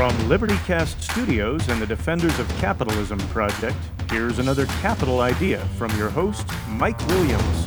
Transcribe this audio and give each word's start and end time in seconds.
From 0.00 0.16
LibertyCast 0.30 0.98
Studios 1.02 1.68
and 1.68 1.78
the 1.78 1.86
Defenders 1.86 2.38
of 2.38 2.48
Capitalism 2.56 3.18
Project, 3.28 3.76
here's 4.10 4.38
another 4.38 4.64
capital 4.80 5.20
idea 5.20 5.58
from 5.76 5.94
your 5.98 6.08
host, 6.08 6.46
Mike 6.70 6.98
Williams. 7.08 7.66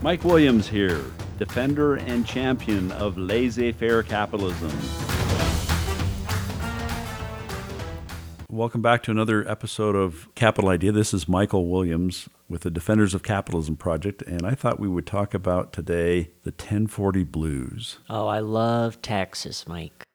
Mike 0.00 0.24
Williams 0.24 0.66
here, 0.66 1.04
defender 1.38 1.96
and 1.96 2.26
champion 2.26 2.92
of 2.92 3.18
laissez 3.18 3.72
faire 3.72 4.02
capitalism. 4.02 4.70
Welcome 8.48 8.80
back 8.80 9.02
to 9.02 9.10
another 9.10 9.46
episode 9.46 9.94
of 9.94 10.34
Capital 10.34 10.70
Idea. 10.70 10.92
This 10.92 11.12
is 11.12 11.28
Michael 11.28 11.68
Williams 11.68 12.30
with 12.48 12.62
the 12.62 12.70
Defenders 12.70 13.12
of 13.12 13.22
Capitalism 13.22 13.76
Project, 13.76 14.22
and 14.22 14.46
I 14.46 14.54
thought 14.54 14.80
we 14.80 14.88
would 14.88 15.06
talk 15.06 15.34
about 15.34 15.74
today 15.74 16.30
the 16.44 16.52
1040 16.52 17.24
blues. 17.24 17.98
Oh, 18.08 18.26
I 18.26 18.38
love 18.38 19.02
taxes, 19.02 19.66
Mike. 19.68 20.06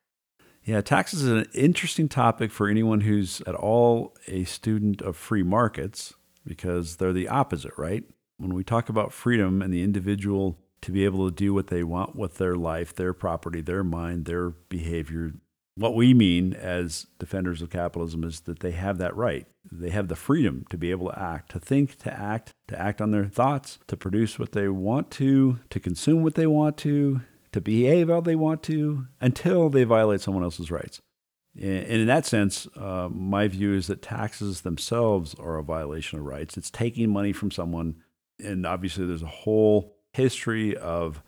Yeah, 0.66 0.82
taxes 0.82 1.22
is 1.22 1.30
an 1.30 1.46
interesting 1.54 2.10
topic 2.10 2.52
for 2.52 2.68
anyone 2.68 3.02
who's 3.02 3.40
at 3.42 3.54
all 3.54 4.16
a 4.28 4.46
student 4.46 5.00
of 5.04 5.16
free 5.16 5.44
markets 5.44 6.16
because 6.44 6.96
they're 6.96 7.14
the 7.14 7.28
opposite, 7.28 7.74
right? 7.78 8.04
When 8.38 8.54
we 8.56 8.64
talk 8.64 8.90
about 8.90 9.14
freedom 9.14 9.62
and 9.62 9.72
the 9.72 9.84
individual 9.84 10.58
to 10.82 10.92
be 10.92 11.06
able 11.06 11.30
to 11.30 11.36
do 11.36 11.54
what 11.54 11.68
they 11.68 11.84
want 11.84 12.16
with 12.16 12.38
their 12.38 12.56
life, 12.56 12.96
their 12.96 13.14
property, 13.14 13.62
their 13.62 13.84
mind, 13.84 14.26
their 14.26 14.50
behavior, 14.50 15.34
what 15.76 15.94
we 15.94 16.16
mean 16.16 16.54
as 16.54 17.06
defenders 17.20 17.62
of 17.62 17.70
capitalism 17.70 18.24
is 18.24 18.42
that 18.42 18.62
they 18.62 18.72
have 18.72 18.98
that 18.98 19.16
right. 19.16 19.46
They 19.72 19.92
have 19.92 20.08
the 20.08 20.16
freedom 20.16 20.66
to 20.72 20.78
be 20.78 20.90
able 20.90 21.10
to 21.12 21.20
act, 21.20 21.52
to 21.52 21.60
think, 21.60 22.00
to 22.00 22.12
act, 22.12 22.54
to 22.70 22.82
act 22.82 23.02
on 23.02 23.12
their 23.12 23.26
thoughts, 23.26 23.78
to 23.88 23.96
produce 23.96 24.40
what 24.40 24.54
they 24.54 24.68
want 24.68 25.12
to, 25.12 25.60
to 25.70 25.80
consume 25.80 26.24
what 26.24 26.36
they 26.36 26.48
want 26.48 26.78
to, 26.78 27.22
to 27.56 27.62
behave 27.62 28.10
how 28.10 28.20
they 28.20 28.36
want 28.36 28.62
to, 28.62 29.08
until 29.22 29.70
they 29.70 29.86
violate 29.86 30.20
someone 30.20 30.44
else's 30.44 30.70
rights. 30.70 31.02
And 31.56 31.86
in 31.86 32.08
that 32.08 32.26
sense, 32.26 32.68
uh, 32.76 33.08
my 33.10 33.48
view 33.48 33.74
is 33.74 33.88
that 33.88 34.02
taxes 34.02 34.60
themselves 34.60 35.34
are 35.36 35.58
a 35.58 35.64
violation 35.64 36.20
of 36.20 36.26
rights. 36.26 36.58
It's 36.58 36.70
taking 36.70 37.10
money 37.10 37.32
from 37.32 37.52
someone, 37.52 37.96
and 38.44 38.66
obviously 38.66 39.06
there's 39.06 39.24
a 39.24 39.28
whole 39.28 39.96
history 40.12 40.76
of 40.76 41.24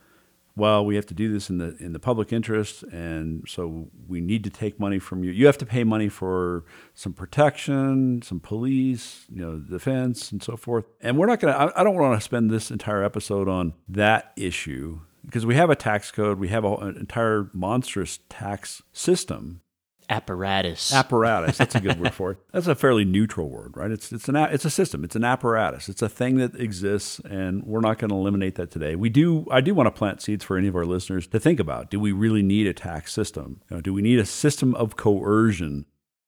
well, 0.57 0.83
we 0.85 0.95
have 0.95 1.05
to 1.05 1.13
do 1.13 1.31
this 1.31 1.49
in 1.49 1.59
the 1.59 1.77
in 1.77 1.93
the 1.93 1.99
public 1.99 2.33
interest, 2.33 2.83
and 2.83 3.47
so 3.47 3.89
we 4.07 4.19
need 4.19 4.43
to 4.43 4.49
take 4.49 4.81
money 4.81 4.99
from 4.99 5.23
you. 5.23 5.31
You 5.31 5.45
have 5.45 5.57
to 5.59 5.65
pay 5.65 5.85
money 5.85 6.09
for 6.09 6.65
some 6.93 7.13
protection, 7.13 8.21
some 8.21 8.39
police, 8.41 9.25
you 9.29 9.39
know, 9.39 9.59
defense, 9.59 10.31
and 10.31 10.43
so 10.43 10.57
forth. 10.57 10.85
And 10.99 11.17
we're 11.17 11.27
not 11.27 11.39
going 11.39 11.53
to. 11.53 11.79
I 11.79 11.83
don't 11.83 11.95
want 11.95 12.19
to 12.19 12.23
spend 12.23 12.49
this 12.49 12.69
entire 12.71 13.03
episode 13.03 13.47
on 13.47 13.75
that 13.87 14.33
issue 14.35 15.01
because 15.27 15.45
we 15.45 15.55
have 15.55 15.69
a 15.69 15.75
tax 15.75 16.09
code, 16.09 16.39
we 16.39 16.47
have 16.47 16.63
a, 16.63 16.73
an 16.77 16.97
entire 16.97 17.51
monstrous 17.53 18.19
tax 18.29 18.81
system 18.91 19.61
apparatus. 20.09 20.93
Apparatus. 20.93 21.57
That's 21.57 21.75
a 21.75 21.81
good 21.81 21.99
word 22.01 22.13
for 22.13 22.31
it. 22.31 22.37
That's 22.51 22.67
a 22.67 22.75
fairly 22.75 23.05
neutral 23.05 23.49
word, 23.49 23.75
right? 23.75 23.91
It's 23.91 24.11
it's 24.11 24.29
an 24.29 24.35
it's 24.35 24.65
a 24.65 24.69
system. 24.69 25.03
It's 25.03 25.15
an 25.15 25.23
apparatus. 25.23 25.89
It's 25.89 26.01
a 26.01 26.09
thing 26.09 26.37
that 26.37 26.55
exists, 26.55 27.19
and 27.19 27.63
we're 27.63 27.81
not 27.81 27.99
going 27.99 28.09
to 28.09 28.15
eliminate 28.15 28.55
that 28.55 28.71
today. 28.71 28.95
We 28.95 29.09
do. 29.09 29.45
I 29.51 29.61
do 29.61 29.73
want 29.73 29.87
to 29.87 29.91
plant 29.91 30.21
seeds 30.21 30.43
for 30.43 30.57
any 30.57 30.67
of 30.67 30.75
our 30.75 30.85
listeners 30.85 31.27
to 31.27 31.39
think 31.39 31.59
about. 31.59 31.89
Do 31.89 31.99
we 31.99 32.11
really 32.11 32.43
need 32.43 32.67
a 32.67 32.73
tax 32.73 33.13
system? 33.13 33.61
You 33.69 33.77
know, 33.77 33.81
do 33.81 33.93
we 33.93 34.01
need 34.01 34.19
a 34.19 34.25
system 34.25 34.73
of 34.75 34.95
coercion 34.95 35.85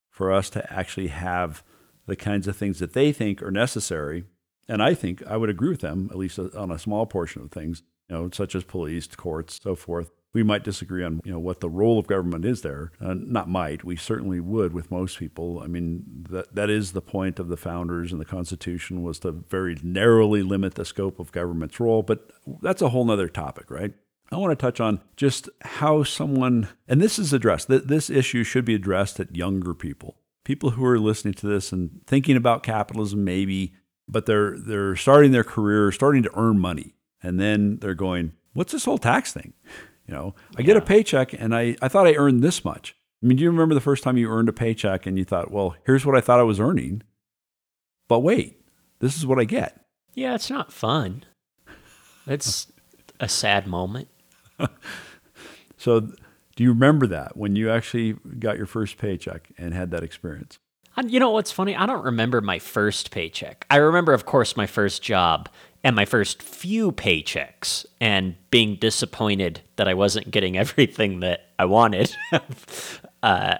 for 0.10 0.32
us 0.32 0.50
to 0.52 0.74
actually 0.74 1.08
have 1.08 1.64
the 2.06 2.16
kinds 2.16 2.48
of 2.48 2.58
things 2.58 2.80
that 2.80 2.94
they 2.94 3.12
think 3.12 3.42
are 3.42 3.52
necessary? 3.52 4.26
And 4.68 4.84
I 4.84 4.94
think 4.94 5.26
I 5.26 5.36
would 5.36 5.50
agree 5.50 5.70
with 5.70 5.82
them, 5.82 6.10
at 6.12 6.18
least 6.18 6.38
on 6.38 6.70
a 6.70 6.78
small 6.78 7.08
portion 7.08 7.42
of 7.42 7.52
things, 7.52 7.82
you 8.10 8.16
know, 8.16 8.30
such 8.34 8.56
as 8.56 8.64
police, 8.64 9.08
courts, 9.08 9.60
so 9.62 9.76
forth 9.76 10.12
we 10.34 10.44
might 10.44 10.64
disagree 10.64 11.04
on 11.04 11.22
you 11.24 11.32
know 11.32 11.40
what 11.40 11.60
the 11.60 11.70
role 11.70 11.98
of 11.98 12.08
government 12.08 12.46
is 12.46 12.62
there. 12.62 12.92
Uh, 13.02 13.16
not 13.16 13.50
might, 13.50 13.84
we 13.84 13.96
certainly 13.96 14.40
would 14.40 14.74
with 14.74 14.92
most 14.92 15.18
people. 15.18 15.60
I 15.64 15.68
mean 15.68 16.04
that 16.30 16.54
that 16.56 16.70
is 16.70 16.92
the 16.92 17.02
point 17.02 17.40
of 17.40 17.48
the 17.48 17.58
founders 17.58 18.12
and 18.12 18.22
the 18.22 18.26
Constitution 18.26 19.02
was 19.02 19.20
to 19.20 19.32
very 19.32 19.78
narrowly 19.82 20.44
limit 20.44 20.76
the 20.76 20.86
scope 20.86 21.20
of 21.20 21.32
government's 21.32 21.80
role. 21.80 22.04
But 22.04 22.32
that's 22.62 22.82
a 22.82 22.90
whole 22.90 23.10
other 23.10 23.28
topic, 23.28 23.72
right? 23.72 23.94
I 24.32 24.38
want 24.38 24.52
to 24.52 24.64
touch 24.64 24.80
on 24.80 25.02
just 25.16 25.50
how 25.62 26.04
someone, 26.04 26.70
and 26.88 27.02
this 27.02 27.18
is 27.18 27.34
addressed. 27.34 27.68
This 27.68 28.12
issue 28.12 28.44
should 28.44 28.64
be 28.64 28.76
addressed 28.76 29.20
at 29.20 29.36
younger 29.36 29.74
people, 29.74 30.18
people 30.44 30.72
who 30.72 30.86
are 30.86 31.00
listening 31.00 31.34
to 31.36 31.48
this 31.48 31.72
and 31.72 32.02
thinking 32.06 32.38
about 32.38 32.62
capitalism, 32.62 33.24
maybe, 33.24 33.74
but 34.08 34.28
they're 34.28 34.56
they're 34.60 34.96
starting 34.96 35.32
their 35.32 35.44
career, 35.44 35.92
starting 35.92 36.22
to 36.22 36.32
earn 36.36 36.60
money, 36.60 36.94
and 37.22 37.40
then 37.40 37.78
they're 37.78 37.94
going, 37.94 38.34
"What's 38.54 38.72
this 38.72 38.86
whole 38.86 38.98
tax 38.98 39.34
thing?" 39.34 39.54
You 40.10 40.16
know, 40.16 40.36
I 40.58 40.64
get 40.64 40.76
a 40.76 40.82
paycheck 40.82 41.34
and 41.34 41.54
I, 41.54 41.76
I 41.84 41.88
thought 41.88 42.08
I 42.08 42.16
earned 42.16 42.42
this 42.42 42.66
much. 42.66 42.96
I 43.22 43.28
mean, 43.28 43.38
do 43.38 43.44
you 43.44 43.52
remember 43.52 43.76
the 43.76 43.82
first 43.82 44.04
time 44.04 44.18
you 44.18 44.28
earned 44.28 44.50
a 44.50 44.54
paycheck 44.54 45.06
and 45.06 45.20
you 45.20 45.24
thought, 45.24 45.52
well, 45.52 45.76
here's 45.86 46.04
what 46.04 46.16
I 46.16 46.22
thought 46.22 46.40
I 46.40 46.44
was 46.44 46.60
earning, 46.60 47.04
but 48.08 48.22
wait, 48.22 48.60
this 49.00 49.18
is 49.18 49.26
what 49.26 49.40
I 49.40 49.44
get? 49.44 49.86
Yeah, 50.16 50.34
it's 50.34 50.50
not 50.50 50.72
fun. 50.74 51.26
It's 52.26 52.72
a 53.20 53.30
sad 53.30 53.68
moment. 53.68 54.08
so, 55.78 56.00
do 56.00 56.64
you 56.64 56.70
remember 56.70 57.06
that 57.08 57.38
when 57.38 57.56
you 57.56 57.70
actually 57.70 58.14
got 58.40 58.58
your 58.58 58.66
first 58.66 58.98
paycheck 58.98 59.50
and 59.58 59.74
had 59.74 59.92
that 59.92 60.04
experience? 60.04 60.58
You 61.06 61.20
know 61.20 61.30
what's 61.30 61.52
funny? 61.52 61.76
I 61.76 61.86
don't 61.86 62.04
remember 62.04 62.42
my 62.42 62.60
first 62.60 63.12
paycheck. 63.12 63.66
I 63.70 63.78
remember, 63.78 64.12
of 64.14 64.26
course, 64.26 64.58
my 64.58 64.66
first 64.66 65.02
job 65.02 65.48
and 65.84 65.96
my 65.96 66.06
first 66.06 66.44
few 66.44 66.92
paychecks 66.92 67.86
and 68.02 68.36
being 68.52 68.76
disappointed 68.76 69.62
that 69.78 69.88
I 69.88 69.94
wasn't 69.94 70.30
getting 70.32 70.58
everything 70.64 71.22
that 71.22 71.50
I 71.58 71.66
wanted 71.66 72.16
uh, 73.24 73.58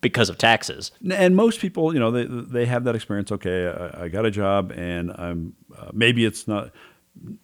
because 0.00 0.28
of 0.28 0.38
taxes. 0.38 0.90
And 1.10 1.34
most 1.36 1.60
people, 1.60 1.94
you 1.94 2.00
know, 2.00 2.10
they 2.10 2.24
they 2.24 2.66
have 2.66 2.84
that 2.84 2.94
experience. 2.94 3.32
Okay, 3.32 3.68
I, 3.68 4.04
I 4.04 4.08
got 4.08 4.26
a 4.26 4.30
job, 4.30 4.72
and 4.72 5.10
I'm 5.12 5.54
uh, 5.76 5.90
maybe 5.92 6.24
it's 6.24 6.46
not, 6.46 6.72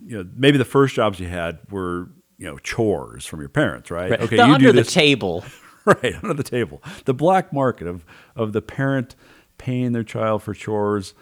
you 0.04 0.18
know, 0.18 0.30
maybe 0.34 0.58
the 0.58 0.64
first 0.64 0.94
jobs 0.94 1.20
you 1.20 1.28
had 1.28 1.58
were 1.70 2.10
you 2.36 2.46
know 2.46 2.58
chores 2.58 3.26
from 3.26 3.40
your 3.40 3.48
parents, 3.48 3.90
right? 3.90 4.10
right. 4.10 4.20
Okay, 4.20 4.36
the 4.36 4.46
you 4.46 4.54
under 4.54 4.72
do 4.72 4.82
the 4.82 4.84
table. 4.84 5.44
right 5.84 6.16
under 6.22 6.34
the 6.34 6.42
table, 6.42 6.82
the 7.06 7.14
black 7.14 7.52
market 7.52 7.86
of 7.86 8.04
of 8.36 8.52
the 8.52 8.60
parent 8.60 9.16
paying 9.56 9.92
their 9.92 10.04
child 10.04 10.42
for 10.42 10.54
chores 10.54 11.14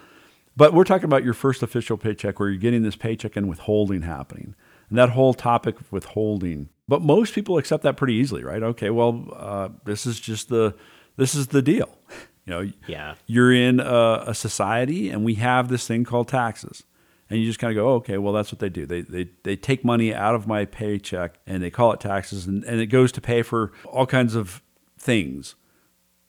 but 0.56 0.72
we're 0.72 0.84
talking 0.84 1.04
about 1.04 1.24
your 1.24 1.34
first 1.34 1.62
official 1.62 1.96
paycheck 1.96 2.40
where 2.40 2.48
you're 2.48 2.58
getting 2.58 2.82
this 2.82 2.96
paycheck 2.96 3.36
and 3.36 3.48
withholding 3.48 4.02
happening. 4.02 4.54
And 4.88 4.98
that 4.98 5.10
whole 5.10 5.34
topic 5.34 5.80
of 5.80 5.90
withholding. 5.92 6.68
But 6.88 7.02
most 7.02 7.34
people 7.34 7.58
accept 7.58 7.82
that 7.82 7.96
pretty 7.96 8.14
easily, 8.14 8.44
right? 8.44 8.62
Okay, 8.62 8.90
well, 8.90 9.28
uh, 9.34 9.68
this 9.84 10.06
is 10.06 10.20
just 10.20 10.48
the 10.48 10.74
this 11.16 11.34
is 11.34 11.48
the 11.48 11.62
deal. 11.62 11.98
You 12.46 12.52
know, 12.52 12.70
yeah. 12.86 13.16
you're 13.26 13.52
in 13.52 13.80
a, 13.80 14.22
a 14.28 14.32
society 14.32 15.10
and 15.10 15.24
we 15.24 15.34
have 15.34 15.66
this 15.66 15.84
thing 15.84 16.04
called 16.04 16.28
taxes. 16.28 16.84
And 17.28 17.40
you 17.40 17.44
just 17.46 17.58
kind 17.58 17.72
of 17.72 17.74
go, 17.74 17.88
oh, 17.88 17.94
okay, 17.94 18.18
well, 18.18 18.32
that's 18.32 18.52
what 18.52 18.60
they 18.60 18.68
do. 18.68 18.86
They, 18.86 19.00
they, 19.00 19.30
they 19.42 19.56
take 19.56 19.84
money 19.84 20.14
out 20.14 20.36
of 20.36 20.46
my 20.46 20.64
paycheck 20.64 21.40
and 21.44 21.60
they 21.60 21.70
call 21.70 21.92
it 21.92 21.98
taxes, 21.98 22.46
and, 22.46 22.62
and 22.62 22.80
it 22.80 22.86
goes 22.86 23.10
to 23.10 23.20
pay 23.20 23.42
for 23.42 23.72
all 23.84 24.06
kinds 24.06 24.36
of 24.36 24.62
things 24.96 25.56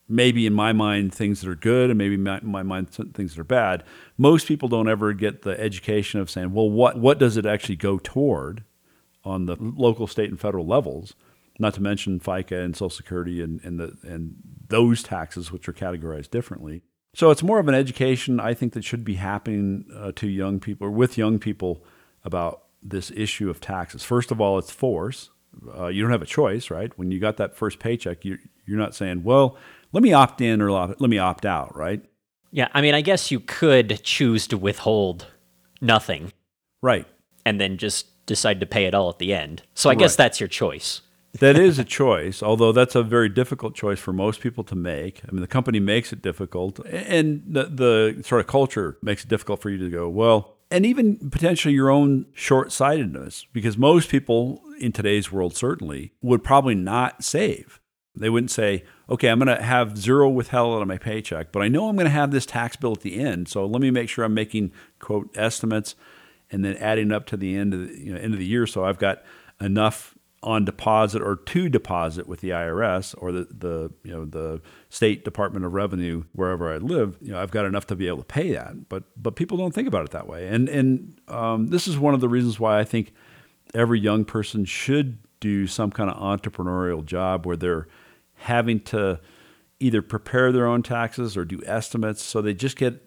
maybe 0.09 0.45
in 0.45 0.53
my 0.53 0.71
mind 0.71 1.13
things 1.13 1.41
that 1.41 1.49
are 1.49 1.55
good 1.55 1.89
and 1.89 1.97
maybe 1.97 2.15
in 2.15 2.23
my 2.43 2.63
mind 2.63 2.89
things 2.89 3.35
that 3.35 3.41
are 3.41 3.43
bad 3.43 3.83
most 4.17 4.47
people 4.47 4.69
don't 4.69 4.87
ever 4.87 5.13
get 5.13 5.41
the 5.41 5.59
education 5.59 6.19
of 6.19 6.29
saying 6.29 6.53
well 6.53 6.69
what 6.69 6.97
what 6.97 7.19
does 7.19 7.35
it 7.35 7.45
actually 7.45 7.75
go 7.75 7.99
toward 7.99 8.63
on 9.23 9.45
the 9.45 9.57
local 9.59 10.07
state 10.07 10.29
and 10.29 10.39
federal 10.39 10.65
levels 10.65 11.13
not 11.59 11.73
to 11.73 11.81
mention 11.81 12.19
FICA 12.19 12.63
and 12.63 12.75
Social 12.75 12.89
Security 12.89 13.41
and, 13.41 13.63
and, 13.63 13.79
the, 13.79 13.97
and 14.03 14.35
those 14.67 15.03
taxes, 15.03 15.51
which 15.51 15.67
are 15.67 15.73
categorized 15.73 16.29
differently. 16.29 16.81
So 17.13 17.31
it's 17.31 17.41
more 17.41 17.59
of 17.59 17.67
an 17.67 17.73
education, 17.73 18.39
I 18.39 18.53
think, 18.53 18.73
that 18.73 18.83
should 18.83 19.03
be 19.03 19.15
happening 19.15 19.85
uh, 19.95 20.11
to 20.15 20.27
young 20.27 20.59
people 20.59 20.87
or 20.87 20.91
with 20.91 21.17
young 21.17 21.39
people 21.39 21.83
about 22.23 22.63
this 22.83 23.11
issue 23.11 23.49
of 23.49 23.59
taxes. 23.59 24.03
First 24.03 24.31
of 24.31 24.39
all, 24.39 24.59
it's 24.59 24.71
force. 24.71 25.31
Uh, 25.75 25.87
you 25.87 26.03
don't 26.03 26.11
have 26.11 26.21
a 26.21 26.27
choice, 26.27 26.69
right? 26.69 26.95
When 26.97 27.09
you 27.09 27.19
got 27.19 27.37
that 27.37 27.55
first 27.55 27.79
paycheck, 27.79 28.23
you, 28.23 28.37
you're 28.65 28.77
not 28.77 28.93
saying, 28.93 29.23
well, 29.23 29.57
let 29.91 30.03
me 30.03 30.13
opt 30.13 30.41
in 30.41 30.61
or 30.61 30.71
let 30.71 30.99
me 30.99 31.17
opt 31.17 31.45
out, 31.45 31.75
right? 31.75 32.03
Yeah, 32.51 32.67
I 32.73 32.81
mean, 32.81 32.93
I 32.93 33.01
guess 33.01 33.31
you 33.31 33.39
could 33.39 34.01
choose 34.03 34.47
to 34.47 34.57
withhold 34.57 35.27
nothing. 35.81 36.31
Right. 36.81 37.05
And 37.45 37.59
then 37.59 37.77
just 37.77 38.25
decide 38.25 38.59
to 38.59 38.65
pay 38.65 38.85
it 38.85 38.93
all 38.93 39.09
at 39.09 39.19
the 39.19 39.33
end. 39.33 39.63
So 39.73 39.89
I 39.89 39.91
right. 39.91 39.99
guess 39.99 40.15
that's 40.15 40.39
your 40.39 40.49
choice. 40.49 41.01
that 41.39 41.57
is 41.57 41.79
a 41.79 41.83
choice, 42.01 42.43
although 42.43 42.71
that's 42.71 42.95
a 42.95 43.03
very 43.03 43.29
difficult 43.29 43.75
choice 43.75 43.99
for 43.99 44.13
most 44.13 44.41
people 44.41 44.63
to 44.65 44.75
make. 44.75 45.21
I 45.27 45.31
mean, 45.31 45.41
the 45.41 45.47
company 45.47 45.79
makes 45.79 46.11
it 46.13 46.21
difficult, 46.21 46.79
and 46.85 47.43
the, 47.47 47.65
the 47.65 48.23
sort 48.23 48.41
of 48.41 48.47
culture 48.47 48.97
makes 49.01 49.23
it 49.23 49.29
difficult 49.29 49.61
for 49.61 49.69
you 49.69 49.77
to 49.77 49.89
go, 49.89 50.09
well, 50.09 50.57
and 50.69 50.85
even 50.85 51.29
potentially 51.29 51.73
your 51.73 51.89
own 51.89 52.25
short 52.33 52.71
sightedness, 52.71 53.45
because 53.53 53.77
most 53.77 54.09
people 54.09 54.61
in 54.79 54.91
today's 54.91 55.31
world 55.31 55.55
certainly 55.55 56.11
would 56.21 56.43
probably 56.43 56.75
not 56.75 57.23
save. 57.23 57.79
They 58.19 58.29
wouldn't 58.29 58.51
say, 58.51 58.83
okay, 59.09 59.29
I'm 59.29 59.39
going 59.39 59.55
to 59.55 59.63
have 59.63 59.97
zero 59.97 60.29
withheld 60.29 60.75
out 60.75 60.81
of 60.81 60.87
my 60.87 60.97
paycheck, 60.97 61.51
but 61.51 61.61
I 61.61 61.67
know 61.67 61.89
I'm 61.89 61.95
going 61.95 62.05
to 62.05 62.11
have 62.11 62.31
this 62.31 62.45
tax 62.45 62.75
bill 62.75 62.93
at 62.93 63.01
the 63.01 63.19
end. 63.19 63.47
So 63.47 63.65
let 63.65 63.81
me 63.81 63.91
make 63.91 64.09
sure 64.09 64.25
I'm 64.25 64.33
making, 64.33 64.71
quote, 64.99 65.29
estimates 65.35 65.95
and 66.51 66.63
then 66.63 66.75
adding 66.77 67.11
up 67.11 67.25
to 67.27 67.37
the 67.37 67.55
end 67.55 67.73
of 67.73 67.87
the, 67.87 67.99
you 67.99 68.13
know, 68.13 68.19
end 68.19 68.33
of 68.33 68.39
the 68.39 68.45
year. 68.45 68.65
So 68.67 68.85
I've 68.85 68.99
got 68.99 69.23
enough 69.59 70.17
on 70.43 70.63
deposit 70.63 71.21
or 71.21 71.35
to 71.35 71.67
deposit 71.67 72.27
with 72.27 72.41
the 72.41 72.49
IRS 72.51 73.15
or 73.17 73.31
the, 73.31 73.47
the 73.51 73.91
you 74.03 74.11
know 74.11 74.23
the 74.23 74.61
state 74.89 75.25
department 75.25 75.65
of 75.65 75.73
revenue 75.73 76.23
wherever 76.33 76.71
I 76.71 76.77
live, 76.77 77.17
you 77.21 77.31
know 77.31 77.41
I've 77.41 77.51
got 77.51 77.65
enough 77.65 77.87
to 77.87 77.95
be 77.95 78.07
able 78.07 78.19
to 78.19 78.23
pay 78.23 78.51
that. 78.51 78.87
But 78.87 79.03
but 79.21 79.35
people 79.35 79.57
don't 79.57 79.73
think 79.73 79.87
about 79.87 80.05
it 80.05 80.11
that 80.11 80.27
way, 80.27 80.47
and 80.47 80.69
and 80.69 81.19
um, 81.27 81.67
this 81.67 81.87
is 81.87 81.97
one 81.97 82.13
of 82.13 82.21
the 82.21 82.29
reasons 82.29 82.59
why 82.59 82.79
I 82.79 82.83
think 82.83 83.13
every 83.73 83.99
young 83.99 84.25
person 84.25 84.63
should 84.65 85.17
do 85.39 85.67
some 85.67 85.91
kind 85.91 86.09
of 86.09 86.17
entrepreneurial 86.17 87.03
job 87.03 87.45
where 87.45 87.57
they're 87.57 87.87
having 88.37 88.79
to 88.79 89.19
either 89.79 90.01
prepare 90.01 90.51
their 90.51 90.65
own 90.65 90.83
taxes 90.83 91.37
or 91.37 91.45
do 91.45 91.61
estimates, 91.65 92.23
so 92.23 92.41
they 92.41 92.53
just 92.53 92.77
get 92.77 93.03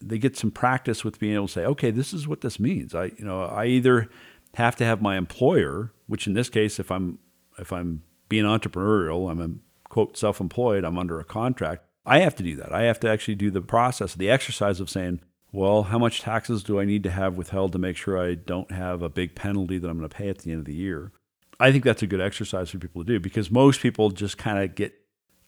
they 0.00 0.18
get 0.18 0.36
some 0.36 0.50
practice 0.50 1.04
with 1.04 1.18
being 1.18 1.34
able 1.34 1.46
to 1.46 1.52
say, 1.52 1.64
okay, 1.64 1.90
this 1.90 2.12
is 2.12 2.28
what 2.28 2.42
this 2.42 2.60
means. 2.60 2.94
I 2.94 3.12
you 3.16 3.24
know 3.24 3.42
I 3.42 3.66
either 3.66 4.08
have 4.54 4.76
to 4.76 4.84
have 4.84 5.00
my 5.00 5.16
employer, 5.16 5.92
which 6.06 6.26
in 6.26 6.34
this 6.34 6.48
case, 6.48 6.78
if 6.78 6.90
I'm 6.90 7.18
if 7.58 7.72
I'm 7.72 8.02
being 8.28 8.44
entrepreneurial, 8.44 9.30
I'm 9.30 9.40
a 9.40 9.88
quote 9.88 10.16
self-employed, 10.16 10.84
I'm 10.84 10.98
under 10.98 11.18
a 11.20 11.24
contract. 11.24 11.84
I 12.06 12.20
have 12.20 12.34
to 12.36 12.42
do 12.42 12.56
that. 12.56 12.72
I 12.72 12.82
have 12.82 13.00
to 13.00 13.08
actually 13.08 13.34
do 13.34 13.50
the 13.50 13.60
process, 13.60 14.14
the 14.14 14.30
exercise 14.30 14.80
of 14.80 14.88
saying, 14.88 15.20
well, 15.52 15.84
how 15.84 15.98
much 15.98 16.20
taxes 16.20 16.62
do 16.62 16.80
I 16.80 16.84
need 16.84 17.02
to 17.02 17.10
have 17.10 17.36
withheld 17.36 17.72
to 17.72 17.78
make 17.78 17.96
sure 17.96 18.18
I 18.18 18.34
don't 18.34 18.70
have 18.70 19.02
a 19.02 19.08
big 19.08 19.34
penalty 19.34 19.78
that 19.78 19.88
I'm 19.88 19.98
going 19.98 20.08
to 20.08 20.14
pay 20.14 20.28
at 20.28 20.38
the 20.38 20.52
end 20.52 20.60
of 20.60 20.64
the 20.64 20.74
year? 20.74 21.12
I 21.60 21.70
think 21.70 21.84
that's 21.84 22.02
a 22.02 22.06
good 22.06 22.20
exercise 22.20 22.70
for 22.70 22.78
people 22.78 23.04
to 23.04 23.06
do 23.06 23.20
because 23.20 23.50
most 23.50 23.80
people 23.80 24.10
just 24.10 24.38
kind 24.38 24.58
of 24.58 24.74
get, 24.74 24.94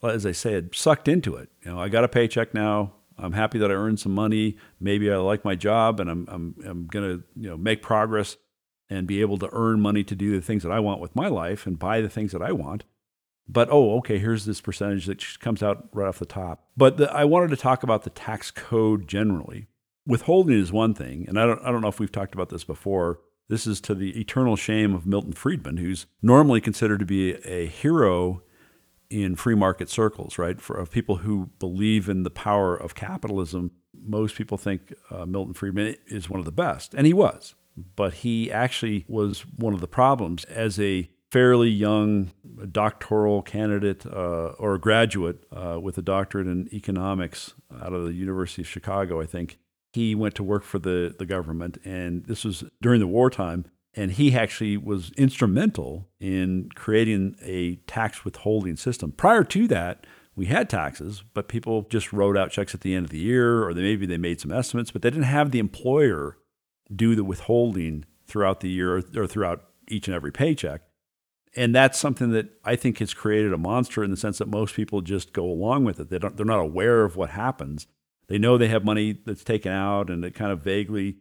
as 0.02 0.26
I 0.26 0.32
said, 0.32 0.74
sucked 0.74 1.08
into 1.08 1.34
it. 1.36 1.48
You 1.64 1.72
know, 1.72 1.80
I 1.80 1.88
got 1.88 2.04
a 2.04 2.08
paycheck 2.08 2.52
now. 2.52 2.92
I'm 3.18 3.32
happy 3.32 3.58
that 3.58 3.70
I 3.70 3.74
earned 3.74 3.98
some 3.98 4.14
money. 4.14 4.56
Maybe 4.78 5.10
I 5.10 5.16
like 5.16 5.44
my 5.44 5.54
job 5.54 6.00
and 6.00 6.10
I'm, 6.10 6.28
I'm, 6.28 6.54
I'm 6.66 6.86
going 6.86 7.08
to 7.08 7.24
you 7.34 7.48
know, 7.48 7.56
make 7.56 7.82
progress 7.82 8.36
and 8.90 9.06
be 9.06 9.22
able 9.22 9.38
to 9.38 9.48
earn 9.52 9.80
money 9.80 10.04
to 10.04 10.14
do 10.14 10.34
the 10.34 10.44
things 10.44 10.62
that 10.64 10.72
I 10.72 10.80
want 10.80 11.00
with 11.00 11.16
my 11.16 11.28
life 11.28 11.66
and 11.66 11.78
buy 11.78 12.00
the 12.00 12.10
things 12.10 12.32
that 12.32 12.42
I 12.42 12.52
want. 12.52 12.84
But 13.48 13.68
oh, 13.70 13.96
okay, 13.98 14.18
here's 14.18 14.44
this 14.44 14.60
percentage 14.60 15.06
that 15.06 15.40
comes 15.40 15.62
out 15.62 15.88
right 15.92 16.08
off 16.08 16.18
the 16.18 16.26
top. 16.26 16.64
But 16.76 16.96
the, 16.98 17.12
I 17.12 17.24
wanted 17.24 17.50
to 17.50 17.56
talk 17.56 17.82
about 17.82 18.02
the 18.02 18.10
tax 18.10 18.50
code 18.50 19.08
generally. 19.08 19.66
Withholding 20.06 20.58
is 20.58 20.72
one 20.72 20.94
thing, 20.94 21.26
and 21.28 21.38
I 21.38 21.46
don't, 21.46 21.62
I 21.62 21.70
don't 21.70 21.80
know 21.80 21.88
if 21.88 22.00
we've 22.00 22.10
talked 22.10 22.34
about 22.34 22.48
this 22.48 22.64
before. 22.64 23.20
This 23.52 23.66
is 23.66 23.82
to 23.82 23.94
the 23.94 24.18
eternal 24.18 24.56
shame 24.56 24.94
of 24.94 25.06
Milton 25.06 25.34
Friedman, 25.34 25.76
who's 25.76 26.06
normally 26.22 26.60
considered 26.60 27.00
to 27.00 27.04
be 27.04 27.34
a 27.44 27.66
hero 27.66 28.42
in 29.10 29.36
free 29.36 29.54
market 29.54 29.90
circles, 29.90 30.38
right? 30.38 30.58
For 30.58 30.74
of 30.74 30.90
people 30.90 31.16
who 31.16 31.50
believe 31.58 32.08
in 32.08 32.22
the 32.22 32.30
power 32.30 32.74
of 32.74 32.94
capitalism, 32.94 33.72
most 33.94 34.36
people 34.36 34.56
think 34.56 34.94
uh, 35.10 35.26
Milton 35.26 35.52
Friedman 35.52 35.96
is 36.06 36.30
one 36.30 36.40
of 36.40 36.46
the 36.46 36.50
best, 36.50 36.94
and 36.94 37.06
he 37.06 37.12
was 37.12 37.54
but 37.76 38.14
he 38.14 38.50
actually 38.50 39.04
was 39.08 39.40
one 39.56 39.74
of 39.74 39.80
the 39.80 39.88
problems 39.88 40.44
as 40.44 40.78
a 40.78 41.08
fairly 41.30 41.70
young 41.70 42.30
doctoral 42.70 43.40
candidate 43.40 44.04
uh, 44.04 44.52
or 44.58 44.74
a 44.74 44.78
graduate 44.78 45.44
uh, 45.50 45.78
with 45.80 45.96
a 45.96 46.02
doctorate 46.02 46.46
in 46.46 46.68
economics 46.74 47.54
out 47.80 47.94
of 47.94 48.04
the 48.04 48.12
University 48.12 48.60
of 48.62 48.68
Chicago, 48.68 49.20
I 49.20 49.26
think. 49.26 49.58
He 49.92 50.14
went 50.14 50.34
to 50.36 50.42
work 50.42 50.64
for 50.64 50.78
the, 50.78 51.14
the 51.18 51.26
government, 51.26 51.78
and 51.84 52.24
this 52.24 52.44
was 52.44 52.64
during 52.80 53.00
the 53.00 53.06
wartime. 53.06 53.66
And 53.94 54.12
he 54.12 54.34
actually 54.34 54.78
was 54.78 55.10
instrumental 55.18 56.08
in 56.18 56.70
creating 56.74 57.36
a 57.42 57.76
tax 57.86 58.24
withholding 58.24 58.76
system. 58.76 59.12
Prior 59.12 59.44
to 59.44 59.68
that, 59.68 60.06
we 60.34 60.46
had 60.46 60.70
taxes, 60.70 61.24
but 61.34 61.46
people 61.46 61.82
just 61.90 62.10
wrote 62.10 62.38
out 62.38 62.50
checks 62.50 62.74
at 62.74 62.80
the 62.80 62.94
end 62.94 63.04
of 63.04 63.10
the 63.10 63.18
year, 63.18 63.62
or 63.62 63.74
they, 63.74 63.82
maybe 63.82 64.06
they 64.06 64.16
made 64.16 64.40
some 64.40 64.50
estimates, 64.50 64.90
but 64.90 65.02
they 65.02 65.10
didn't 65.10 65.24
have 65.24 65.50
the 65.50 65.58
employer 65.58 66.38
do 66.94 67.14
the 67.14 67.24
withholding 67.24 68.06
throughout 68.26 68.60
the 68.60 68.70
year 68.70 68.96
or, 69.14 69.26
throughout 69.26 69.64
each 69.88 70.08
and 70.08 70.14
every 70.14 70.32
paycheck. 70.32 70.80
And 71.54 71.74
that's 71.74 71.98
something 71.98 72.30
that 72.30 72.48
I 72.64 72.76
think 72.76 72.98
has 72.98 73.12
created 73.12 73.52
a 73.52 73.58
monster 73.58 74.02
in 74.02 74.10
the 74.10 74.16
sense 74.16 74.38
that 74.38 74.48
most 74.48 74.74
people 74.74 75.02
just 75.02 75.34
go 75.34 75.44
along 75.44 75.84
with 75.84 76.00
it. 76.00 76.08
They 76.08 76.18
don't, 76.18 76.34
they're 76.34 76.46
not 76.46 76.60
aware 76.60 77.04
of 77.04 77.14
what 77.14 77.30
happens. 77.30 77.86
They 78.32 78.38
know 78.38 78.56
they 78.56 78.68
have 78.68 78.82
money 78.82 79.18
that's 79.26 79.44
taken 79.44 79.72
out 79.72 80.08
and 80.08 80.24
it 80.24 80.34
kind 80.34 80.52
of 80.52 80.62
vaguely 80.62 81.18